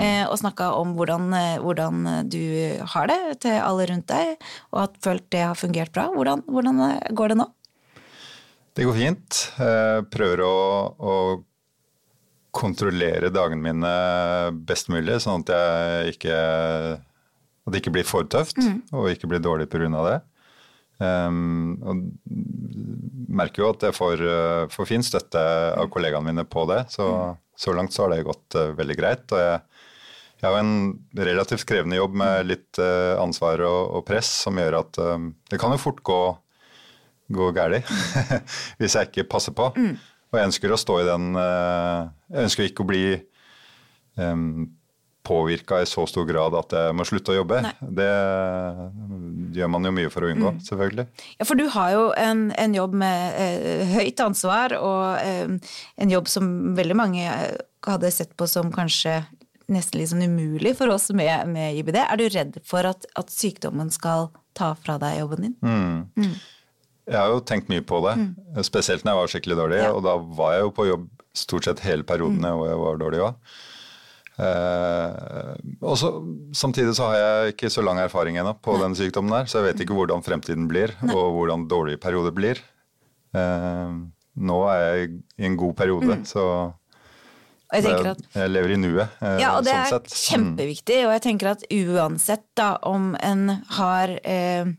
eh, 0.03 0.25
og 0.27 0.35
snakka 0.41 0.73
om 0.81 0.97
hvordan, 0.99 1.29
eh, 1.39 1.59
hvordan 1.63 2.07
du 2.33 2.43
har 2.95 3.11
det 3.13 3.19
til 3.47 3.59
alle 3.63 3.87
rundt 3.93 4.09
deg, 4.11 4.49
og 4.75 4.83
at 4.89 4.99
følt 5.07 5.29
det 5.35 5.45
har 5.45 5.59
fungert 5.59 5.95
bra. 5.95 6.09
Hvordan, 6.15 6.43
hvordan 6.51 6.83
eh, 6.89 7.13
går 7.15 7.33
det 7.35 7.41
nå? 7.43 7.51
Det 8.77 8.85
går 8.85 8.99
fint. 8.99 9.43
Jeg 9.57 10.09
Prøver 10.13 10.43
å, 10.45 10.57
å 10.99 11.15
kontrollere 12.57 13.31
dagene 13.33 13.63
mine 13.63 13.93
best 14.67 14.91
mulig, 14.93 15.21
sånn 15.23 15.45
at 15.47 15.55
jeg 15.55 16.17
ikke 16.17 16.41
at 17.67 17.75
det 17.75 17.81
ikke 17.83 17.97
blir 17.97 18.07
for 18.07 18.27
tøft, 18.31 18.61
og 18.95 19.09
ikke 19.11 19.27
blir 19.31 19.43
dårlig 19.43 19.67
pga. 19.71 19.89
det. 20.07 20.19
Um, 20.97 21.75
og 21.85 21.99
merker 23.37 23.63
jo 23.63 23.73
at 23.75 23.83
jeg 23.85 23.97
får, 23.97 24.23
uh, 24.25 24.69
får 24.73 24.89
fin 24.89 25.05
støtte 25.05 25.43
av 25.77 25.91
kollegaene 25.93 26.31
mine 26.31 26.47
på 26.49 26.65
det, 26.71 26.87
så 26.95 27.37
så 27.57 27.73
langt 27.73 27.93
så 27.93 28.05
har 28.05 28.13
det 28.13 28.27
gått 28.27 28.57
uh, 28.59 28.73
veldig 28.77 28.97
greit. 28.99 29.25
Og 29.33 29.41
jeg, 29.41 29.61
jeg 30.43 30.49
har 30.49 30.59
en 30.61 30.75
relativt 31.17 31.65
krevende 31.69 31.99
jobb 31.99 32.19
med 32.21 32.51
litt 32.51 32.81
uh, 32.81 33.17
ansvar 33.23 33.65
og, 33.65 33.79
og, 33.99 34.03
press 34.09 34.29
som 34.45 34.61
gjør 34.61 34.81
at 34.83 35.01
um, 35.01 35.31
det 35.51 35.61
kan 35.61 35.73
jo 35.73 35.81
fort 35.81 36.03
gå, 36.07 36.21
gå 37.33 37.49
galt 37.57 37.89
hvis 38.79 38.99
jeg 38.99 39.11
ikke 39.11 39.31
passer 39.37 39.57
på. 39.57 39.71
Mm. 39.77 39.97
Og 40.33 40.41
jeg 40.41 40.51
ønsker 40.51 40.75
å 40.75 40.81
stå 40.81 40.95
i 41.01 41.07
den 41.07 41.27
Jeg 41.39 42.43
ønsker 42.49 42.67
ikke 42.67 42.83
å 42.83 42.89
bli 42.89 43.03
um, 44.19 44.67
påvirka 45.27 45.81
i 45.83 45.87
så 45.89 46.07
stor 46.07 46.27
grad 46.29 46.55
at 46.59 46.75
jeg 46.77 46.95
må 46.97 47.07
slutte 47.09 47.35
å 47.35 47.39
jobbe. 47.41 47.59
Nei. 47.65 47.73
Det 47.99 48.11
gjør 49.59 49.71
man 49.75 49.89
jo 49.89 49.95
mye 49.97 50.13
for 50.13 50.27
å 50.27 50.31
unngå, 50.31 50.53
mm. 50.57 50.61
selvfølgelig. 50.69 51.07
Ja, 51.41 51.49
for 51.49 51.59
du 51.59 51.67
har 51.75 51.95
jo 51.95 52.05
en, 52.21 52.49
en 52.55 52.77
jobb 52.77 52.95
med 53.03 53.41
eh, 53.43 53.95
høyt 53.97 54.23
ansvar, 54.23 54.77
og 54.79 55.19
eh, 55.23 55.75
en 56.03 56.15
jobb 56.15 56.31
som 56.31 56.53
veldig 56.79 56.99
mange 56.99 57.27
eh, 57.27 57.59
hadde 57.87 58.13
sett 58.15 58.37
på 58.39 58.49
som 58.51 58.71
kanskje 58.75 59.21
nesten 59.73 60.05
sånn 60.07 60.27
umulig 60.29 60.77
for 60.79 60.93
oss 60.95 61.09
med, 61.17 61.49
med 61.51 61.79
IBD. 61.81 61.99
Er 62.05 62.21
du 62.21 62.29
redd 62.31 62.61
for 62.67 62.87
at, 62.87 63.09
at, 63.19 63.33
sykdommen 63.35 63.91
skal 63.95 64.31
ta 64.57 64.75
fra 64.79 64.95
deg 65.03 65.21
jobben 65.25 65.49
din? 65.49 65.57
Mm. 65.59 66.05
Mm. 66.15 66.37
Jeg 67.07 67.19
har 67.19 67.33
jo 67.35 67.43
tenkt 67.47 67.71
mye 67.71 67.83
på 67.87 67.99
det, 68.07 68.17
mm. 68.19 68.63
spesielt 68.67 69.07
når 69.07 69.13
jeg 69.13 69.21
var 69.21 69.33
skikkelig 69.35 69.59
dårlig. 69.59 69.81
Ja. 69.83 69.95
Og 69.95 70.07
da 70.07 70.17
var 70.39 70.55
jeg 70.55 70.67
jo 70.67 70.75
på 70.75 70.87
jobb 70.91 71.09
stort 71.37 71.67
sett 71.67 71.83
hele 71.85 72.07
perioden 72.07 72.47
hvor 72.47 72.71
jeg 72.71 72.79
var 72.81 73.03
dårlig 73.03 73.25
òg. 73.27 73.57
Eh, 74.37 75.53
og 75.81 75.97
Samtidig 76.57 76.93
så 76.97 77.11
har 77.11 77.19
jeg 77.21 77.55
ikke 77.55 77.71
så 77.73 77.85
lang 77.85 78.01
erfaring 78.03 78.37
ennå 78.41 78.53
på 78.61 78.77
den 78.83 78.97
sykdommen 78.99 79.33
der, 79.33 79.49
så 79.49 79.61
jeg 79.61 79.71
vet 79.71 79.85
ikke 79.85 79.97
hvordan 79.97 80.25
fremtiden 80.25 80.69
blir, 80.71 80.93
Nei. 81.03 81.17
og 81.17 81.39
hvordan 81.39 81.67
dårlige 81.71 82.01
perioder 82.03 82.35
blir. 82.37 82.61
Eh, 83.37 83.95
nå 84.37 84.59
er 84.73 84.83
jeg 84.85 85.15
i 85.41 85.49
en 85.49 85.57
god 85.57 85.77
periode, 85.79 86.19
mm. 86.21 86.27
så 86.29 86.47
jeg, 87.75 87.83
at, 87.91 88.21
jeg, 88.37 88.51
lever 88.53 88.77
i 88.77 88.79
nuet. 88.79 89.15
Eh, 89.21 89.39
ja, 89.43 89.57
og 89.59 89.67
det 89.67 89.75
sånn 89.75 89.83
er 89.83 89.93
sett. 89.97 90.19
kjempeviktig. 90.31 90.99
Og 91.09 91.15
jeg 91.17 91.25
tenker 91.25 91.53
at 91.57 91.65
uansett 91.75 92.45
da 92.59 92.69
om 92.87 93.15
en 93.19 93.49
har 93.79 94.13
eh, 94.23 94.71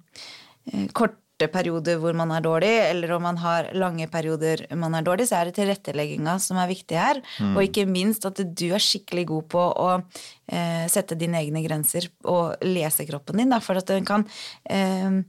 korte 0.97 1.47
perioder 1.53 1.99
hvor 2.01 2.15
man 2.17 2.31
er 2.33 2.41
dårlig, 2.41 2.71
eller 2.89 3.11
om 3.17 3.25
man 3.27 3.37
har 3.41 3.69
lange 3.77 4.07
perioder 4.09 4.65
man 4.79 4.95
er 4.97 5.05
dårlig, 5.05 5.27
så 5.29 5.39
er 5.39 5.49
det 5.49 5.57
tilrettelegginga 5.59 6.37
som 6.41 6.57
er 6.57 6.71
viktig 6.71 6.97
her. 6.97 7.21
Mm. 7.37 7.51
Og 7.55 7.67
ikke 7.67 7.85
minst 7.89 8.25
at 8.29 8.41
du 8.41 8.65
er 8.71 8.83
skikkelig 8.83 9.27
god 9.29 9.49
på 9.53 9.65
å 9.67 9.91
eh, 9.97 10.87
sette 10.91 11.19
dine 11.19 11.43
egne 11.43 11.61
grenser 11.65 12.09
og 12.25 12.65
lese 12.65 13.05
kroppen 13.09 13.43
din. 13.43 13.53
Da, 13.53 13.61
for 13.63 13.79
at 13.79 13.91
den 13.91 14.07
kan 14.07 14.25
eh, 14.65 15.21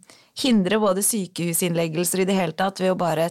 hindre 0.42 0.80
både 0.80 1.04
sykehusinnleggelser 1.04 2.24
i 2.24 2.28
det 2.28 2.38
hele 2.38 2.56
tatt 2.56 2.80
ved 2.82 2.94
å 2.94 2.98
bare 2.98 3.28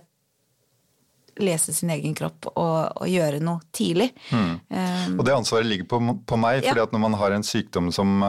lese 1.41 1.73
sin 1.73 1.91
egen 1.93 2.15
kropp 2.17 2.49
og, 2.53 3.01
og 3.01 3.09
gjøre 3.09 3.41
noe 3.43 3.61
tidlig. 3.75 4.09
Mm. 4.31 4.53
Um, 4.69 5.17
og 5.19 5.25
det 5.27 5.35
ansvaret 5.35 5.69
ligger 5.69 5.89
på, 5.89 5.99
på 6.27 6.39
meg, 6.41 6.63
fordi 6.65 6.81
ja. 6.81 6.87
at 6.87 6.95
når 6.95 7.03
man 7.03 7.17
har 7.21 7.35
en 7.35 7.45
sykdom 7.45 7.91
som, 7.93 8.23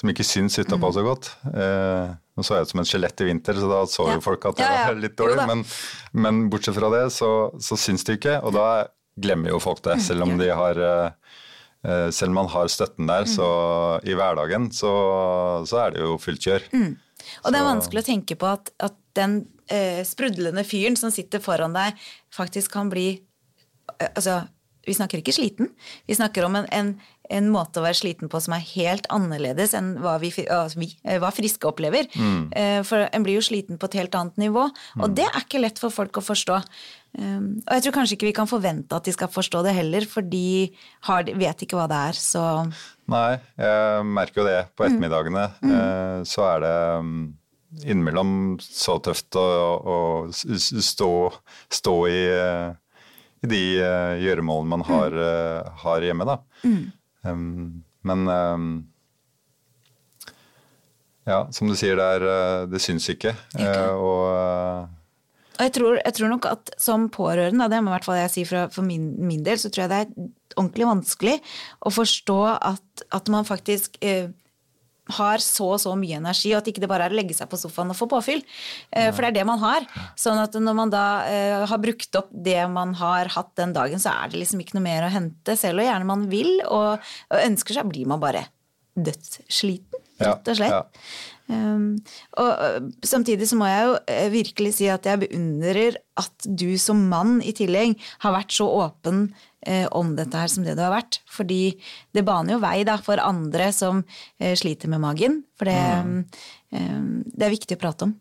som 0.00 0.10
ikke 0.10 0.26
syns 0.26 0.58
utapå 0.58 0.90
mm. 0.90 0.94
så 0.96 1.04
godt 1.06 1.30
eh, 1.54 2.12
nå 2.34 2.42
så 2.42 2.58
jeg 2.58 2.66
ut 2.66 2.72
som 2.72 2.82
en 2.82 2.88
skjelett 2.88 3.22
i 3.22 3.28
vinter, 3.28 3.58
så 3.62 3.70
da 3.70 3.80
så 3.86 4.08
jo 4.10 4.22
folk 4.24 4.48
at 4.50 4.58
det 4.58 4.66
var 4.66 4.96
litt 4.98 5.14
dårlig. 5.18 5.44
Men, 5.46 5.60
men, 6.18 6.40
bortsett 6.50 6.74
fra 6.74 6.90
det, 6.90 7.04
så, 7.14 7.28
så 7.62 7.78
syns 7.78 8.02
de 8.08 8.16
ikke, 8.18 8.40
og 8.42 8.56
da 8.56 8.66
glemmer 9.14 9.52
jo 9.52 9.60
folk 9.62 9.84
det. 9.86 10.00
Selv 10.02 10.26
om 10.26 10.34
de 10.40 10.48
har 10.50 10.80
uh, 10.82 12.08
selv 12.10 12.32
om 12.32 12.40
man 12.40 12.50
har 12.50 12.72
støtten 12.72 13.06
der, 13.06 13.28
så 13.30 13.46
i 14.02 14.16
hverdagen 14.18 14.66
så, 14.74 14.90
så 15.68 15.84
er 15.84 15.94
det 15.94 16.02
jo 16.02 16.18
fullt 16.18 16.42
kjør. 16.48 16.66
Mm. 16.74 16.90
Og 17.44 17.54
det 17.54 17.60
er 17.60 17.68
vanskelig 17.68 18.02
å 18.02 18.08
tenke 18.08 18.38
på 18.40 18.50
at, 18.50 18.72
at 18.82 18.98
den 19.14 19.44
eh, 19.70 20.02
sprudlende 20.06 20.64
fyren 20.66 20.98
som 20.98 21.12
sitter 21.14 21.42
foran 21.44 21.76
deg, 21.76 21.94
faktisk 22.34 22.74
kan 22.74 22.90
bli 22.92 23.12
Altså, 24.00 24.38
vi 24.88 24.94
snakker 24.96 25.20
ikke 25.20 25.32
sliten. 25.36 25.68
Vi 26.08 26.16
snakker 26.16 26.46
om 26.46 26.54
en, 26.56 26.64
en, 26.72 26.94
en, 27.30 27.48
måte 27.52 27.80
å 27.80 27.84
være 27.84 27.98
sliten 27.98 28.30
på 28.32 28.40
som 28.42 28.56
er 28.56 28.64
helt 28.74 29.06
annerledes 29.12 29.74
enn 29.76 29.94
hva, 30.02 30.16
vi, 30.22 30.30
vi, 30.34 30.88
eh, 31.04 31.20
hva 31.22 31.30
friske 31.34 31.68
opplever. 31.68 32.08
Mm. 32.14 32.42
Eh, 32.56 32.80
for 32.86 33.06
en 33.06 33.24
blir 33.26 33.38
jo 33.38 33.44
sliten 33.44 33.80
på 33.80 33.88
et 33.90 33.98
helt 34.00 34.16
annet 34.18 34.40
nivå. 34.40 34.66
Og 35.00 35.06
mm. 35.06 35.14
det 35.16 35.28
er 35.30 35.40
ikke 35.40 35.62
lett 35.62 35.80
for 35.80 35.94
folk 35.94 36.20
å 36.20 36.24
forstå. 36.24 36.58
Um, 37.14 37.62
og 37.62 37.76
jeg 37.76 37.84
tror 37.84 37.94
kanskje 37.94 38.16
ikke 38.16 38.26
vi 38.26 38.34
kan 38.34 38.50
forvente 38.50 38.96
at 38.96 39.06
de 39.06 39.12
skal 39.14 39.30
forstå 39.30 39.62
det 39.62 39.76
heller, 39.76 40.06
for 40.10 40.26
de 40.26 40.66
har, 41.06 41.28
vet 41.30 41.64
ikke 41.64 41.78
hva 41.78 41.86
det 41.90 42.00
er. 42.10 42.18
Så 42.18 42.42
Nei, 43.12 43.38
jeg 43.60 44.06
merker 44.08 44.42
jo 44.42 44.48
det 44.48 44.60
på 44.74 44.84
mm. 44.84 44.86
ettermiddagene. 44.88 45.48
Mm. 45.62 46.28
Så 46.28 46.46
er 46.48 46.64
det 46.64 46.76
um, 47.00 47.18
innimellom 47.84 48.32
så 48.62 48.98
tøft 49.02 49.38
å, 49.38 49.44
å 49.78 49.98
stå, 50.32 51.12
stå 51.82 51.98
i 52.10 52.22
i 53.44 53.48
de 53.50 53.62
gjøremålene 54.24 54.72
man 54.72 54.84
har, 54.88 55.16
uh, 55.16 55.72
har 55.84 56.04
hjemme. 56.04 56.26
Da. 56.28 56.38
Mm. 56.64 56.84
Um, 57.24 57.84
men 58.04 58.28
um, 58.28 58.68
ja, 61.24 61.44
som 61.56 61.70
du 61.70 61.76
sier, 61.78 61.96
det, 61.96 62.10
er, 62.18 62.26
uh, 62.28 62.66
det 62.68 62.82
syns 62.84 63.08
ikke. 63.12 63.32
Okay. 63.56 63.88
og 63.96 64.92
og 65.54 65.62
jeg 65.62 65.72
tror, 65.76 65.98
jeg 66.00 66.14
tror, 66.16 66.30
nok 66.32 66.46
at 66.50 66.70
som 66.82 67.04
pårørende, 67.14 67.68
det 67.70 67.78
må 67.82 67.92
i 67.92 67.94
hvert 67.94 68.06
fall 68.08 68.16
jeg 68.18 68.32
si 68.32 68.42
for, 68.48 68.70
for 68.74 68.86
min, 68.86 69.12
min, 69.22 69.44
del, 69.46 69.58
så 69.60 69.70
tror 69.70 69.84
jeg 69.84 69.92
det 69.92 70.00
er 70.02 70.30
ordentlig 70.58 70.88
vanskelig 70.88 71.34
å 71.86 71.92
forstå 71.94 72.38
at, 72.58 73.04
at 73.14 73.30
man 73.30 73.46
faktisk 73.46 74.00
eh, 74.02 74.32
har 75.18 75.42
så 75.42 75.66
og 75.74 75.80
så 75.82 75.92
mye 75.98 76.18
energi, 76.20 76.52
og 76.54 76.62
at 76.62 76.70
ikke 76.70 76.82
det 76.84 76.90
bare 76.90 77.08
er 77.08 77.14
å 77.14 77.18
legge 77.18 77.36
seg 77.36 77.50
på 77.50 77.58
sofaen 77.60 77.92
og 77.92 77.98
få 77.98 78.08
påfyll. 78.10 78.40
Eh, 78.90 79.10
for 79.12 79.24
det 79.24 79.32
er 79.32 79.38
det 79.40 79.46
man 79.48 79.60
har. 79.62 79.88
Sånn 80.20 80.40
at 80.40 80.56
når 80.56 80.78
man 80.78 80.94
da 80.94 81.04
eh, 81.28 81.66
har 81.68 81.82
brukt 81.82 82.20
opp 82.20 82.32
det 82.32 82.62
man 82.72 82.96
har 83.00 83.32
hatt 83.34 83.52
den 83.60 83.74
dagen, 83.76 84.00
så 84.00 84.14
er 84.14 84.32
det 84.32 84.40
liksom 84.40 84.64
ikke 84.64 84.78
noe 84.78 84.86
mer 84.86 85.08
å 85.08 85.12
hente. 85.12 85.58
Selv 85.60 85.84
og 85.84 85.88
gjerne 85.88 86.08
man 86.08 86.26
vil 86.32 86.56
og, 86.64 87.14
ønsker 87.42 87.76
seg, 87.78 87.92
blir 87.92 88.08
man 88.08 88.22
bare 88.22 88.46
dødssliten, 88.94 90.02
rett 90.22 90.52
og 90.52 90.60
slett. 90.60 90.74
Ja, 90.74 90.82
ja. 90.84 91.30
Um, 91.44 91.98
og 92.40 92.50
uh, 92.56 92.86
samtidig 93.04 93.50
så 93.50 93.58
må 93.60 93.66
jeg 93.68 93.82
jo 93.84 93.96
virkelig 94.32 94.70
si 94.78 94.86
at 94.88 95.04
jeg 95.04 95.20
beundrer 95.26 95.98
at 96.16 96.46
du 96.46 96.70
som 96.80 97.02
mann 97.10 97.42
i 97.44 97.52
tillegg 97.52 97.98
har 98.24 98.32
vært 98.32 98.54
så 98.56 98.64
åpen 98.64 99.26
om 99.96 100.10
dette 100.18 100.36
her 100.36 100.50
som 100.52 100.66
det 100.66 100.74
du 100.76 100.82
har 100.84 100.92
vært. 100.92 101.20
Fordi 101.30 101.74
det 102.12 102.24
baner 102.26 102.56
jo 102.56 102.62
vei 102.62 102.82
da 102.84 102.98
for 103.00 103.22
andre 103.22 103.70
som 103.72 104.02
uh, 104.04 104.54
sliter 104.58 104.92
med 104.92 105.00
magen. 105.00 105.40
For 105.58 105.70
det, 105.70 105.78
mm. 106.04 106.18
um, 106.76 107.08
det, 107.30 107.46
er 107.46 107.54
viktig 107.54 107.78
å 107.78 107.82
prate 107.86 108.08
om. 108.08 108.14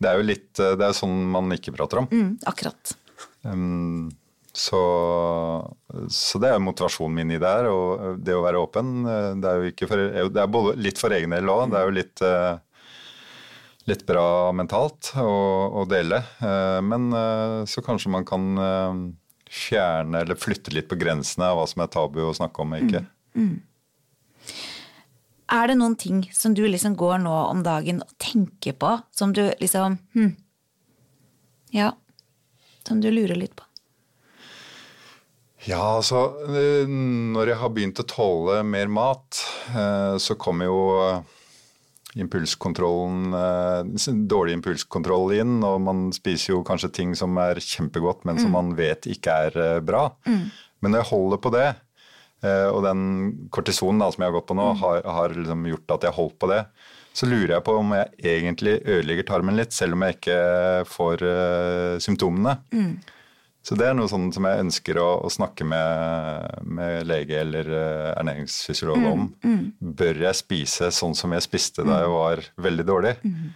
Det 0.00 0.08
er 0.08 0.16
jo 0.20 0.28
litt 0.30 0.56
Det 0.56 0.86
er 0.86 0.96
sånn 0.96 1.18
man 1.32 1.50
ikke 1.56 1.74
prater 1.76 2.04
om. 2.04 2.08
Mm, 2.14 2.32
akkurat. 2.48 2.94
Um, 3.42 4.08
så, 4.52 4.80
så, 6.08 6.40
det 6.42 6.50
er 6.50 6.62
motivasjonen 6.62 7.20
min 7.20 7.36
i 7.36 7.38
det 7.40 7.50
her. 7.50 7.68
Og 7.70 8.18
det 8.24 8.34
å 8.34 8.42
være 8.44 8.62
åpen. 8.62 9.04
Det 9.40 9.50
er 9.50 9.60
jo 9.60 9.70
ikke 9.72 9.90
for, 9.90 10.02
det 10.34 10.42
er 10.42 10.50
både 10.50 10.74
litt 10.80 11.00
for 11.00 11.14
egen 11.14 11.36
del 11.36 11.52
òg. 11.52 11.68
Det 11.70 11.78
er 11.78 11.86
jo 11.86 11.96
litt, 11.96 12.24
eh, 12.26 12.90
litt 13.90 14.04
bra 14.08 14.26
mentalt 14.56 15.12
å, 15.22 15.30
å, 15.82 15.86
dele. 15.90 16.22
Eh, 16.42 16.80
men 16.86 17.10
eh, 17.14 17.56
så 17.70 17.84
kanskje 17.86 18.12
man 18.16 18.26
kan 18.28 18.50
fjerne 19.50 20.22
eller 20.22 20.38
flytte 20.38 20.72
litt 20.74 20.88
på 20.90 20.98
grensene 21.00 21.48
av 21.50 21.58
hva 21.58 21.66
som 21.68 21.82
er 21.82 21.90
tabu 21.90 22.20
å 22.22 22.34
snakke 22.36 22.62
om 22.62 22.76
og 22.76 22.84
ikke. 22.86 23.02
Mm. 23.34 23.48
Mm. 23.48 23.56
Er 25.50 25.66
det 25.66 25.76
noen 25.80 25.96
ting 25.98 26.20
som 26.34 26.54
du 26.54 26.62
liksom 26.68 26.94
går 26.98 27.18
nå 27.24 27.32
om 27.48 27.64
dagen 27.66 28.04
og 28.04 28.12
tenker 28.22 28.76
på, 28.78 28.92
som 29.10 29.34
du 29.34 29.42
liksom 29.58 29.98
hm, 30.14 30.36
Ja, 31.74 31.90
som 32.86 33.02
du 33.02 33.10
lurer 33.10 33.38
litt 33.38 33.56
på? 33.58 33.66
Ja, 35.68 35.82
altså 35.98 36.22
eh, 36.48 36.86
Når 36.88 37.52
jeg 37.52 37.60
har 37.60 37.74
begynt 37.74 38.00
å 38.00 38.06
tåle 38.08 38.62
mer 38.64 38.88
mat, 38.88 39.42
eh, 39.74 40.14
så 40.22 40.38
kommer 40.40 40.70
jo 40.70 40.78
impulskontrollen 42.18 43.36
Dårlig 44.30 44.56
impulskontroll 44.58 45.36
inn, 45.36 45.60
og 45.66 45.76
man 45.84 46.08
spiser 46.16 46.56
jo 46.56 46.64
kanskje 46.66 46.90
ting 46.96 47.12
som 47.18 47.38
er 47.38 47.60
kjempegodt, 47.62 48.24
men 48.26 48.40
som 48.40 48.50
mm. 48.50 48.56
man 48.56 48.72
vet 48.78 49.06
ikke 49.10 49.36
er 49.46 49.84
bra. 49.86 50.08
Mm. 50.26 50.48
Men 50.82 50.94
når 50.94 51.04
jeg 51.04 51.10
holder 51.12 51.42
på 51.44 51.52
det, 51.54 51.68
og 52.72 52.80
den 52.86 53.02
kortisonen 53.52 54.00
da, 54.02 54.08
som 54.10 54.24
jeg 54.24 54.32
har 54.32 54.38
gått 54.38 54.48
på 54.48 54.56
nå, 54.58 54.70
mm. 54.72 54.80
har, 54.80 55.02
har 55.18 55.36
liksom 55.36 55.68
gjort 55.70 55.94
at 55.94 56.06
jeg 56.06 56.14
har 56.14 56.18
holdt 56.18 56.38
på 56.40 56.50
det, 56.50 56.62
så 57.12 57.26
lurer 57.26 57.56
jeg 57.56 57.66
på 57.66 57.74
om 57.74 57.94
jeg 57.96 58.36
egentlig 58.36 58.76
ødelegger 58.84 59.26
tarmen 59.28 59.58
litt, 59.58 59.74
selv 59.74 59.96
om 59.96 60.04
jeg 60.06 60.18
ikke 60.18 60.40
får 60.88 61.24
uh, 61.26 61.94
symptomene. 62.02 62.56
Mm. 62.74 62.92
Så 63.60 63.76
det 63.76 63.90
er 63.90 63.96
noe 63.96 64.08
sånn 64.08 64.30
som 64.32 64.46
jeg 64.48 64.62
ønsker 64.64 64.98
å, 65.02 65.08
å 65.26 65.30
snakke 65.32 65.66
med, 65.68 66.60
med, 66.64 67.04
lege 67.08 67.42
eller 67.42 67.68
uh, 67.68 68.12
ernæringsfysiolog 68.16 69.08
om. 69.10 69.26
Mm, 69.44 69.50
mm. 69.52 69.90
Bør 70.00 70.22
jeg 70.24 70.38
spise 70.38 70.88
sånn 70.96 71.16
som 71.16 71.34
jeg 71.36 71.44
spiste 71.44 71.84
da 71.84 72.00
jeg 72.00 72.14
var 72.14 72.44
veldig 72.68 72.86
dårlig? 72.88 73.14
Mm. 73.20 73.50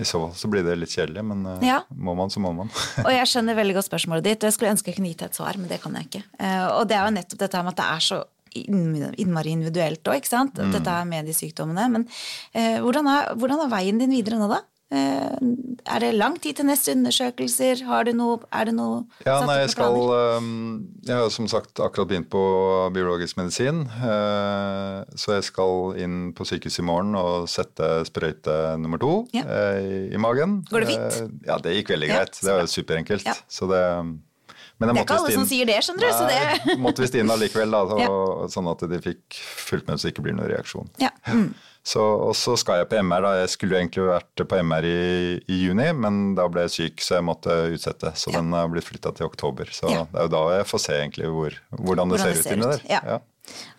I 0.00 0.06
så 0.08 0.22
fall 0.22 0.30
så 0.38 0.48
blir 0.48 0.64
det 0.64 0.78
litt 0.78 0.94
kjedelig, 0.94 1.24
men 1.32 1.42
uh, 1.50 1.64
ja. 1.66 1.80
må 1.90 2.14
man, 2.18 2.30
så 2.30 2.42
må 2.42 2.54
man. 2.56 2.70
og 3.06 3.10
jeg 3.10 3.26
skjønner 3.32 3.58
veldig 3.58 3.80
godt 3.80 3.90
spørsmålet 3.90 4.28
ditt, 4.30 4.38
og 4.44 4.48
jeg 4.48 4.56
skulle 4.56 4.74
ønske 4.76 4.92
jeg 4.92 5.00
kunne 5.00 5.10
gitt 5.10 5.24
deg 5.24 5.32
et 5.32 5.40
svar, 5.42 5.58
men 5.58 5.72
det 5.72 5.82
kan 5.82 5.98
jeg 5.98 6.08
ikke. 6.08 6.24
Uh, 6.38 6.68
og 6.78 6.84
det 6.90 7.00
er 7.00 7.08
jo 7.08 7.16
nettopp 7.18 7.42
dette 7.42 7.64
med 7.66 7.74
at 7.74 7.82
det 7.82 7.88
er 7.90 8.06
så 8.06 8.22
innmari 8.60 9.52
individuelt 9.54 10.08
òg, 10.10 10.22
ikke 10.22 10.30
sant. 10.30 10.56
Mm. 10.58 10.72
Dette 10.74 10.94
er 10.94 11.10
med 11.10 11.26
de 11.26 11.34
sykdommene. 11.36 11.84
Men 11.94 12.06
hvordan 12.82 13.06
er, 13.06 13.28
hvordan, 13.38 13.60
er, 13.62 13.70
veien 13.70 14.00
din 14.02 14.10
videre 14.10 14.40
nå, 14.40 14.48
da? 14.50 14.58
Eh, 14.90 15.36
er 15.86 16.00
det 16.02 16.08
lang 16.18 16.34
tid 16.42 16.56
til 16.58 16.66
neste 16.66 16.90
undersøkelser? 16.96 17.84
Har 17.86 18.04
du 18.08 18.10
noe, 18.18 18.40
er 18.50 18.64
det 18.66 18.74
noe 18.74 19.04
Ja, 19.22 19.36
nei, 19.46 19.60
jeg 19.62 19.70
skal 19.70 19.94
um, 19.94 20.48
Jeg 21.06 21.14
har 21.14 21.28
som 21.30 21.46
sagt 21.46 21.78
akkurat 21.78 22.08
begynt 22.10 22.28
på 22.32 22.42
biologisk 22.94 23.38
medisin. 23.38 23.84
eh, 23.86 25.04
Så 25.14 25.36
jeg 25.36 25.44
skal 25.46 25.94
inn 26.02 26.32
på 26.34 26.42
sykehuset 26.48 26.82
i 26.82 26.86
morgen 26.90 27.14
og 27.14 27.46
sette 27.48 28.04
sprøyte 28.10 28.56
nummer 28.82 28.98
to 28.98 29.12
Ja. 29.32 29.44
eh, 29.46 30.10
i, 30.10 30.16
magen. 30.18 30.64
Går 30.70 30.80
det 30.80 30.88
fint? 30.90 31.46
Ja, 31.46 31.58
det 31.62 31.76
gikk 31.78 31.94
veldig 31.94 32.08
greit. 32.10 32.40
Ja, 32.42 32.48
Det 32.50 32.58
var 32.58 32.66
superenkelt. 32.66 33.30
Så 33.48 33.70
det 33.70 33.84
men 34.80 34.88
Det 34.94 34.96
er 34.96 35.04
ikke 35.04 35.16
alle 35.20 35.32
som 35.36 35.46
sier 35.46 35.66
det, 35.68 35.78
skjønner 35.84 36.00
du, 36.00 36.12
så 36.16 36.26
det- 36.26 36.66
Nei, 36.66 36.76
måtte 36.80 37.02
visst 37.04 37.14
inn 37.20 37.28
allikevel, 37.30 37.70
da, 37.70 37.82
så, 37.86 37.98
Ja. 38.04 38.46
sånn 38.48 38.70
at 38.72 38.84
de 38.90 38.98
fikk 39.04 39.40
fulgt 39.68 39.86
med 39.88 40.00
så 40.00 40.08
det 40.08 40.14
ikke 40.14 40.24
blir 40.24 40.34
noen 40.38 40.48
reaksjon. 40.50 40.88
Ja. 40.98 41.10
Mm. 41.28 41.50
Så, 41.82 42.00
og 42.00 42.34
så 42.36 42.58
skal 42.60 42.82
jeg 42.82 42.88
på 42.90 42.98
MR. 43.00 43.22
da. 43.24 43.30
Jeg 43.40 43.48
skulle 43.54 43.78
egentlig 43.78 44.04
vært 44.04 44.42
på 44.48 44.58
MR 44.62 44.84
i, 44.84 45.40
i 45.48 45.60
juni, 45.66 45.86
men 45.96 46.34
da 46.36 46.44
ble 46.52 46.66
jeg 46.66 46.70
syk, 46.74 47.00
så 47.00 47.14
jeg 47.16 47.24
måtte 47.24 47.54
utsette. 47.72 48.12
Så 48.20 48.30
Ja. 48.32 48.40
den 48.40 48.52
har 48.52 48.68
blitt 48.68 48.84
flytta 48.84 49.14
til 49.16 49.26
oktober. 49.26 49.64
Så 49.72 49.88
det 49.88 50.20
er 50.20 50.26
jo 50.28 50.28
da 50.28 50.42
jeg 50.58 50.66
får 50.68 50.80
se 50.84 50.92
egentlig 50.92 51.26
hvor, 51.32 51.56
hvordan 51.72 52.10
det 52.12 52.20
Hvordan 52.20 52.34
ser 52.34 52.40
ut 52.40 52.52
inni 52.52 52.68
der. 52.68 52.82
Ja. 52.90 53.00
Ja. 53.04 53.18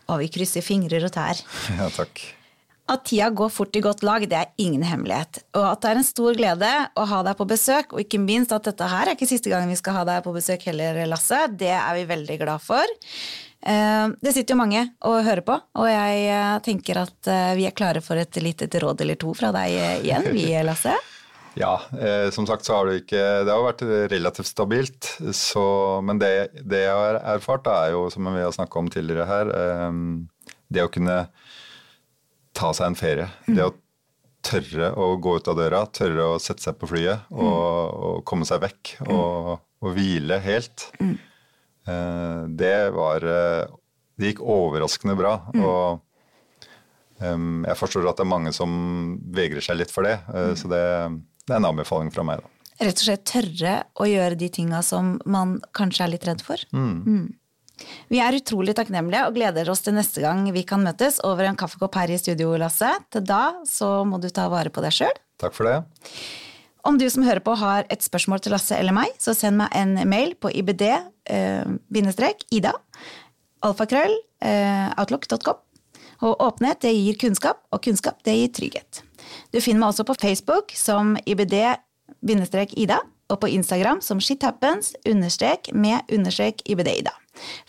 Og 0.10 0.20
vi 0.20 0.30
krysser 0.34 0.62
fingrer 0.66 1.06
og 1.06 1.12
tær. 1.14 1.42
ja, 1.78 1.90
takk. 1.94 2.24
At 2.90 3.06
tida 3.08 3.30
går 3.30 3.50
fort 3.54 3.76
i 3.78 3.82
godt 3.84 4.02
lag, 4.04 4.24
det 4.28 4.36
er 4.36 4.50
ingen 4.60 4.82
hemmelighet. 4.84 5.44
Og 5.56 5.64
at 5.70 5.82
det 5.84 5.92
er 5.92 6.00
en 6.02 6.08
stor 6.08 6.36
glede 6.36 6.72
å 6.98 7.06
ha 7.08 7.22
deg 7.24 7.38
på 7.40 7.46
besøk, 7.48 7.94
og 7.94 8.02
ikke 8.04 8.20
minst 8.20 8.52
at 8.56 8.66
dette 8.68 8.88
her 8.90 9.08
er 9.08 9.16
ikke 9.16 9.30
siste 9.30 9.52
gang 9.52 9.70
vi 9.70 9.78
skal 9.80 10.00
ha 10.00 10.04
deg 10.10 10.24
på 10.26 10.34
besøk 10.36 10.66
heller, 10.68 11.00
Lasse. 11.08 11.46
Det 11.56 11.72
er 11.72 11.94
vi 12.00 12.08
veldig 12.10 12.38
glad 12.42 12.64
for. 12.66 12.84
Eh, 13.62 14.08
Det 14.20 14.34
sitter 14.34 14.56
jo 14.56 14.60
mange 14.64 14.84
og 15.08 15.22
hører 15.24 15.46
på, 15.46 15.56
og 15.78 15.88
jeg 15.88 16.26
eh, 16.34 16.58
tenker 16.66 17.04
at 17.06 17.30
eh, 17.32 17.54
vi 17.60 17.68
er 17.70 17.78
klare 17.78 18.02
for 18.02 18.18
et 18.20 18.42
lite 18.42 18.68
råd 18.82 19.06
eller 19.06 19.16
to 19.22 19.34
fra 19.38 19.54
deg 19.56 19.78
igjen, 20.02 20.28
vi, 20.34 20.50
Lasse. 20.68 20.98
Ja, 21.60 21.78
eh, 22.00 22.30
som 22.32 22.48
sagt 22.48 22.64
så 22.66 22.78
har 22.78 22.88
det 22.88 23.02
ikke 23.02 23.22
Det 23.44 23.52
har 23.52 23.64
vært 23.66 23.82
relativt 24.12 24.48
stabilt. 24.48 25.10
Så, 25.36 25.64
men 26.08 26.20
det, 26.20 26.50
det 26.64 26.86
jeg 26.86 26.96
har 26.96 27.22
erfart, 27.36 27.68
er 27.68 27.92
jo, 27.96 28.06
som 28.10 28.28
vi 28.32 28.42
har 28.42 28.52
snakka 28.56 28.80
om 28.80 28.88
tidligere 28.92 29.28
her, 29.28 29.52
eh, 29.56 30.56
det 30.72 30.86
å 30.88 30.92
kunne 30.92 31.18
ta 32.58 32.74
seg 32.76 32.92
en 32.92 32.96
ferie. 33.00 33.28
Det 33.48 33.64
å 33.66 33.74
tørre 34.46 34.92
å 34.98 35.12
gå 35.22 35.36
ut 35.38 35.48
av 35.52 35.58
døra, 35.60 35.84
tørre 35.94 36.24
å 36.34 36.40
sette 36.42 36.64
seg 36.66 36.78
på 36.82 36.88
flyet 36.90 37.28
og, 37.30 37.92
og 38.10 38.24
komme 38.26 38.48
seg 38.50 38.62
vekk 38.64 38.96
og, 39.08 39.60
og 39.86 39.92
hvile 39.96 40.40
helt. 40.42 40.88
Eh, 41.02 42.42
det 42.62 42.76
var 42.96 43.24
eh, 43.26 43.66
Det 44.18 44.32
gikk 44.34 44.42
overraskende 44.46 45.16
bra. 45.18 45.36
Og 45.58 46.02
jeg 47.22 47.78
forstår 47.78 48.08
at 48.10 48.18
det 48.18 48.26
er 48.26 48.32
mange 48.32 48.52
som 48.56 48.72
vegrer 49.34 49.62
seg 49.62 49.78
litt 49.78 49.92
for 49.94 50.06
det. 50.08 50.16
eh, 50.34 50.54
Så 50.58 50.70
det, 50.72 50.82
det 51.46 51.54
er 51.54 51.60
en 51.62 51.70
anbefaling 51.70 52.10
fra 52.14 52.26
meg, 52.26 52.42
da. 52.42 52.50
Rett 52.82 52.98
og 52.98 53.06
slett 53.06 53.26
tørre 53.30 53.74
å 54.02 54.08
gjøre 54.10 54.38
de 54.42 54.48
tinga 54.50 54.80
som 54.82 55.20
man 55.30 55.60
kanskje 55.78 56.08
er 56.08 56.12
litt 56.16 56.26
redd 56.26 56.42
for. 56.42 56.58
Mm. 56.74 57.28
Vi 58.12 58.20
er 58.20 58.36
utrolig 58.36 58.76
takknemlige 58.78 59.26
og 59.28 59.36
gleder 59.38 59.70
oss 59.72 59.84
til 59.86 59.96
neste 59.96 60.24
gang 60.24 60.44
vi 60.52 60.64
kan 60.68 60.84
møtes 60.84 61.22
over 61.28 61.48
en 61.48 61.58
kaffekopp 61.60 61.96
her 62.02 62.12
i 62.12 62.20
studio, 62.20 62.54
Lasse. 62.60 62.92
Til 63.14 63.24
da 63.28 63.44
så 63.68 64.02
må 64.08 64.20
du 64.22 64.30
ta 64.34 64.48
vare 64.52 64.72
på 64.74 64.84
deg 64.84 64.96
sjøl. 64.96 65.16
Takk 65.42 65.56
for 65.58 65.70
det. 65.70 65.78
Om 66.88 66.98
du 66.98 67.06
som 67.14 67.24
hører 67.24 67.44
på 67.46 67.54
har 67.62 67.86
et 67.94 68.04
spørsmål 68.04 68.42
til 68.42 68.56
Lasse 68.56 68.78
eller 68.78 68.96
meg, 68.96 69.14
så 69.22 69.36
send 69.38 69.60
meg 69.60 69.70
en 69.78 69.94
mail 70.10 70.34
på 70.42 70.50
ibd-ida, 70.50 71.04
alfakrøll, 73.62 74.16
eh, 74.42 74.88
outlook.com. 74.98 75.60
Og 76.22 76.42
åpenhet 76.42 76.82
det 76.86 76.94
gir 76.94 77.18
kunnskap, 77.22 77.64
og 77.74 77.82
kunnskap 77.86 78.22
det 78.26 78.34
gir 78.38 78.52
trygghet. 78.58 79.02
Du 79.54 79.62
finner 79.62 79.80
meg 79.84 79.90
også 79.94 80.06
på 80.10 80.18
Facebook 80.22 80.74
som 80.78 81.16
ibd-ida, 81.26 81.78
og 83.32 83.42
på 83.42 83.50
Instagram 83.56 84.04
som 84.04 84.22
shithappens 84.22 84.94
understrek 85.08 85.72
med 85.74 86.06
understrek 86.12 86.62
ibd-ida. 86.70 87.14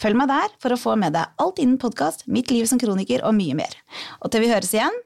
Følg 0.01 0.18
meg 0.18 0.29
der 0.29 0.55
for 0.62 0.75
å 0.75 0.81
få 0.81 0.96
med 1.01 1.14
deg 1.14 1.42
alt 1.42 1.61
innen 1.62 1.79
podkast, 1.81 2.27
mitt 2.27 2.51
liv 2.53 2.66
som 2.68 2.81
kroniker 2.83 3.22
og 3.27 3.37
mye 3.38 3.57
mer. 3.57 3.77
Og 4.20 4.33
til 4.33 4.44
vi 4.44 4.51
høres 4.51 4.75
igjen, 4.75 4.96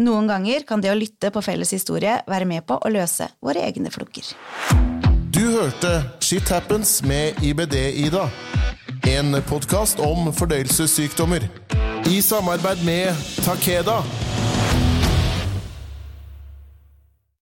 noen 0.00 0.30
ganger 0.30 0.64
kan 0.68 0.84
det 0.84 0.92
å 0.92 0.98
lytte 0.98 1.32
på 1.34 1.42
felles 1.44 1.74
historie 1.74 2.20
være 2.30 2.48
med 2.48 2.66
på 2.68 2.78
å 2.78 2.92
løse 2.94 3.28
våre 3.44 3.66
egne 3.66 3.92
floker. 3.94 4.30
Du 5.34 5.42
hørte 5.56 5.96
Shit 6.22 6.48
Happens 6.48 7.00
med 7.02 7.42
IBD-Ida. 7.42 8.28
En 9.10 9.36
podkast 9.50 9.98
om 10.00 10.30
fordøyelsessykdommer. 10.32 11.48
I 12.06 12.20
samarbeid 12.22 12.84
med 12.86 13.26
Takeda. 13.44 13.98